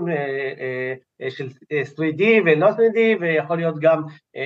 של 1.30 1.48
3D 1.96 2.22
ולא 2.46 2.68
3D, 2.68 2.98
ויכול 3.20 3.58
להיות 3.58 3.76
גם 3.80 4.04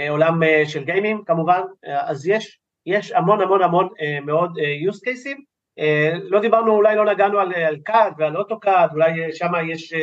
עולם 0.09 0.39
של 0.65 0.83
גיימים 0.83 1.23
כמובן, 1.25 1.61
אז 1.83 2.27
יש 2.27 2.59
יש 2.85 3.11
המון 3.11 3.41
המון 3.41 3.61
המון 3.61 3.89
אה, 4.01 4.19
מאוד 4.19 4.57
אה, 4.59 4.89
use 4.89 4.97
cases, 4.97 5.41
אה, 5.79 6.13
לא 6.23 6.39
דיברנו, 6.39 6.71
אולי 6.71 6.95
לא 6.95 7.05
נגענו 7.05 7.39
על, 7.39 7.53
על 7.53 7.77
CAD 7.89 8.13
ועל 8.17 8.37
אוטו-CAD, 8.37 8.91
אולי 8.93 9.33
שם 9.33 9.51
יש, 9.71 9.93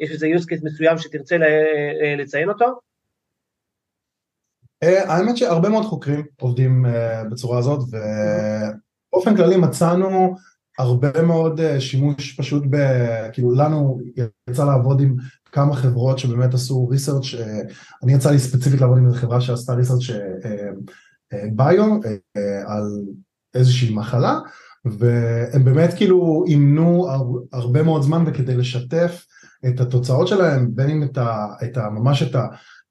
יש 0.00 0.10
איזה 0.10 0.26
use 0.26 0.42
case 0.42 0.64
מסוים 0.64 0.98
שתרצה 0.98 1.36
לציין 2.18 2.48
אותו? 2.48 2.64
האמת 4.84 5.36
שהרבה 5.36 5.68
מאוד 5.68 5.84
חוקרים 5.84 6.26
עובדים 6.40 6.86
בצורה 7.30 7.58
הזאת 7.58 7.80
ובאופן 7.80 9.36
כללי 9.36 9.56
מצאנו 9.56 10.36
הרבה 10.78 11.22
מאוד 11.22 11.60
שימוש 11.78 12.36
פשוט 12.40 12.62
ב... 12.70 12.76
כאילו 13.32 13.54
לנו 13.54 14.00
יצא 14.50 14.64
לעבוד 14.64 15.00
עם 15.00 15.16
כמה 15.52 15.76
חברות 15.76 16.18
שבאמת 16.18 16.54
עשו 16.54 16.88
ריסרצ' 16.88 17.34
אני 18.02 18.14
יצא 18.14 18.30
לי 18.30 18.38
ספציפית 18.38 18.80
לעבוד 18.80 18.98
עם 18.98 19.14
חברה 19.14 19.40
שעשתה 19.40 19.72
ריסרצ' 19.72 20.16
ביו 21.54 21.84
אה, 22.36 22.74
על 22.74 22.82
איזושהי 23.54 23.94
מחלה 23.94 24.38
והם 24.84 25.64
באמת 25.64 25.94
כאילו 25.96 26.44
אימנו 26.46 27.08
הרבה 27.52 27.82
מאוד 27.82 28.02
זמן 28.02 28.24
וכדי 28.26 28.56
לשתף 28.56 29.26
את 29.68 29.80
התוצאות 29.80 30.28
שלהם 30.28 30.74
בין 30.74 30.90
אם 30.90 31.02
את 31.02 31.18
ה, 31.18 31.46
את 31.64 31.76
ה, 31.76 31.90
ממש 31.90 32.22
את, 32.22 32.34
ה, 32.34 32.46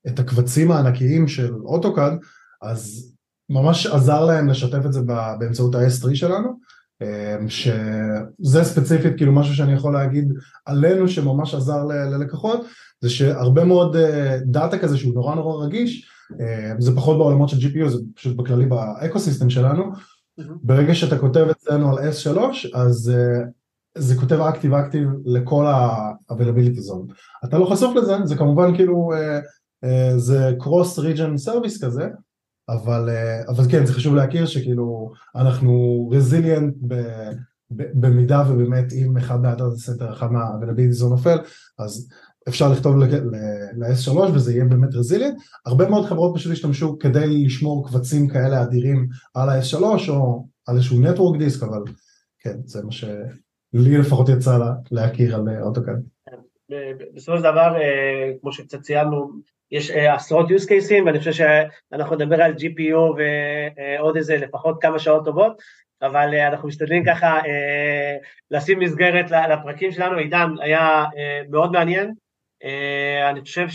את 0.07 0.19
הקבצים 0.19 0.71
הענקיים 0.71 1.27
של 1.27 1.53
AutoCAD 1.53 2.13
אז 2.61 3.11
ממש 3.49 3.85
עזר 3.85 4.25
להם 4.25 4.47
לשתף 4.47 4.85
את 4.85 4.93
זה 4.93 5.01
באמצעות 5.39 5.75
ה-S3 5.75 6.15
שלנו 6.15 6.59
אה, 7.01 7.37
שזה 7.47 8.63
ספציפית 8.63 9.17
כאילו 9.17 9.31
משהו 9.31 9.55
שאני 9.55 9.73
יכול 9.73 9.93
להגיד 9.93 10.33
עלינו 10.65 11.07
שממש 11.07 11.53
עזר 11.53 11.83
ללקוחות 11.83 12.65
זה 13.01 13.09
שהרבה 13.09 13.65
מאוד 13.65 13.95
אה, 13.95 14.37
דאטה 14.45 14.77
כזה 14.77 14.97
שהוא 14.97 15.13
נורא 15.13 15.35
נורא 15.35 15.65
רגיש 15.65 16.09
אה, 16.41 16.73
זה 16.79 16.95
פחות 16.95 17.17
בעולמות 17.17 17.49
של 17.49 17.57
GPU, 17.57 17.89
זה 17.89 17.97
פשוט 18.15 18.37
בכללי 18.37 18.65
ב 18.65 18.74
ecosystem 18.74 19.49
שלנו. 19.49 19.91
ברגע 20.37 20.95
שאתה 20.95 21.17
כותב 21.17 21.47
אצלנו 21.51 21.97
על 21.97 22.09
S3, 22.09 22.37
אז 22.73 23.13
אה, 23.15 23.43
זה 23.97 24.15
כותב 24.15 24.39
active 24.39 24.73
active 24.73 25.09
לכל 25.25 25.65
ה-availability 25.65 26.79
zone. 26.79 27.13
אתה 27.45 27.57
לא 27.57 27.65
חשוף 27.65 27.95
לזה, 27.95 28.13
זה 28.23 28.35
כמובן 28.35 28.75
כאילו, 28.75 29.11
אה, 29.83 30.19
זה 30.19 30.51
cross 30.59 30.99
region 30.99 31.47
service 31.47 31.85
כזה, 31.85 32.07
אבל, 32.69 33.09
אבל 33.47 33.63
כן, 33.71 33.85
זה 33.85 33.93
חשוב 33.93 34.15
להכיר 34.15 34.45
שכאילו 34.45 35.11
אנחנו 35.35 36.09
resilient 36.13 36.95
במידה 37.71 38.43
ובאמת 38.49 38.93
אם 38.93 39.17
אחד 39.17 39.41
מה 39.41 39.53
data 39.53 39.75
center, 39.75 40.13
אחד 40.13 40.31
מה-availability 40.31 41.03
zone 41.03 41.09
נופל, 41.09 41.37
אז 41.79 42.09
אפשר 42.47 42.71
לכתוב 42.71 42.95
ל-S3 42.97 44.17
וזה 44.33 44.53
יהיה 44.53 44.65
באמת 44.65 44.89
resilient, 44.93 45.41
הרבה 45.65 45.89
מאוד 45.89 46.05
חברות 46.05 46.35
פשוט 46.35 46.51
השתמשו 46.51 46.99
כדי 46.99 47.45
לשמור 47.45 47.87
קבצים 47.87 48.27
כאלה 48.27 48.63
אדירים 48.63 49.07
על 49.33 49.49
ה-S3 49.49 50.09
או 50.09 50.47
על 50.67 50.75
איזשהו 50.75 51.01
network 51.01 51.39
disk, 51.39 51.63
אבל 51.63 51.81
כן, 52.39 52.57
זה 52.65 52.83
מה 52.83 52.91
שלי 53.83 53.97
לפחות 53.97 54.29
יצא 54.29 54.57
לה, 54.57 54.71
להכיר 54.91 55.35
על 55.35 55.41
אוטוקאד. 55.61 56.03
בסופו 57.13 57.37
של 57.37 57.43
דבר, 57.43 57.75
כמו 58.41 58.51
שקצת 58.51 58.81
ציינו, 58.81 59.29
יש 59.71 59.91
עשרות 59.91 60.47
use 60.49 60.63
cases 60.69 61.03
ואני 61.05 61.19
חושב 61.19 61.31
שאנחנו 61.31 62.15
נדבר 62.15 62.41
על 62.41 62.53
GPU 62.53 63.15
ועוד 63.17 64.15
איזה 64.17 64.37
לפחות 64.37 64.81
כמה 64.81 64.99
שעות 64.99 65.25
טובות, 65.25 65.61
אבל 66.01 66.35
אנחנו 66.35 66.67
משתדלים 66.67 67.05
ככה 67.05 67.41
לשים 68.51 68.79
מסגרת 68.79 69.31
לפרקים 69.31 69.91
שלנו, 69.91 70.17
עידן 70.17 70.49
היה 70.59 71.03
מאוד 71.49 71.71
מעניין, 71.71 72.13
אני 73.29 73.41
חושב 73.41 73.67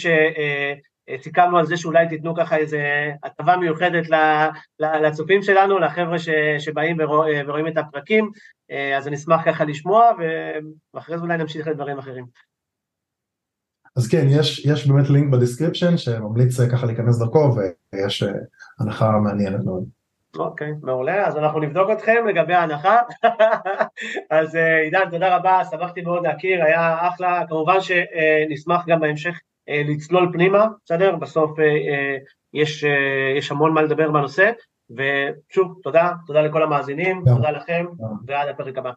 סיכמנו 1.22 1.58
על 1.58 1.66
זה 1.66 1.76
שאולי 1.76 2.08
תיתנו 2.08 2.34
ככה 2.34 2.56
איזה 2.56 3.10
הטבה 3.22 3.56
מיוחדת 3.56 4.04
לצופים 4.80 5.42
שלנו, 5.42 5.78
לחבר'ה 5.78 6.16
שבאים 6.58 6.96
ורואים 7.46 7.68
את 7.68 7.78
הפרקים, 7.78 8.30
אז 8.96 9.08
אני 9.08 9.16
אשמח 9.16 9.40
ככה 9.46 9.64
לשמוע, 9.64 10.10
ואחרי 10.94 11.18
זה 11.18 11.22
אולי 11.22 11.36
נמשיך 11.38 11.66
לדברים 11.66 11.98
אחרים. 11.98 12.24
אז 13.96 14.08
כן, 14.08 14.26
יש, 14.30 14.66
יש 14.66 14.88
באמת 14.88 15.10
לינק 15.10 15.32
ב 15.32 15.38
description 15.38 15.96
שממליץ 15.96 16.60
ככה 16.72 16.86
להיכנס 16.86 17.18
דרכו 17.18 17.50
ויש 17.94 18.24
הנחה 18.80 19.10
מעניינת 19.10 19.64
מאוד. 19.64 19.84
אוקיי, 20.38 20.72
מעולה, 20.82 21.26
אז 21.26 21.36
אנחנו 21.36 21.60
נבדוק 21.60 21.90
אתכם 21.90 22.24
לגבי 22.28 22.54
ההנחה. 22.54 22.96
אז 24.30 24.54
עידן, 24.84 25.10
תודה 25.10 25.36
רבה, 25.36 25.62
שמחתי 25.70 26.00
מאוד 26.00 26.26
להכיר, 26.26 26.64
היה 26.64 27.08
אחלה, 27.08 27.42
כמובן 27.48 27.76
שנשמח 27.80 28.84
גם 28.86 29.00
בהמשך 29.00 29.40
לצלול 29.70 30.30
פנימה, 30.32 30.66
בסדר? 30.84 31.16
בסוף 31.16 31.50
יש, 32.54 32.84
יש 33.38 33.50
המון 33.50 33.74
מה 33.74 33.82
לדבר 33.82 34.10
בנושא, 34.10 34.50
ושוב, 34.90 35.78
תודה, 35.82 36.12
תודה 36.26 36.42
לכל 36.42 36.62
המאזינים, 36.62 37.22
תודה 37.26 37.50
לכם, 37.50 37.86
ועד 38.26 38.48
הפרק 38.48 38.78
הבא. 38.78 38.90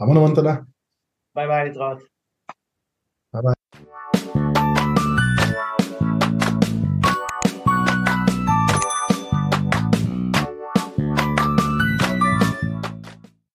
המון 0.00 0.16
המון 0.16 0.34
תודה. 0.34 0.54
ביי 1.34 1.46
ביי, 1.46 1.64
להתראות. 1.64 2.13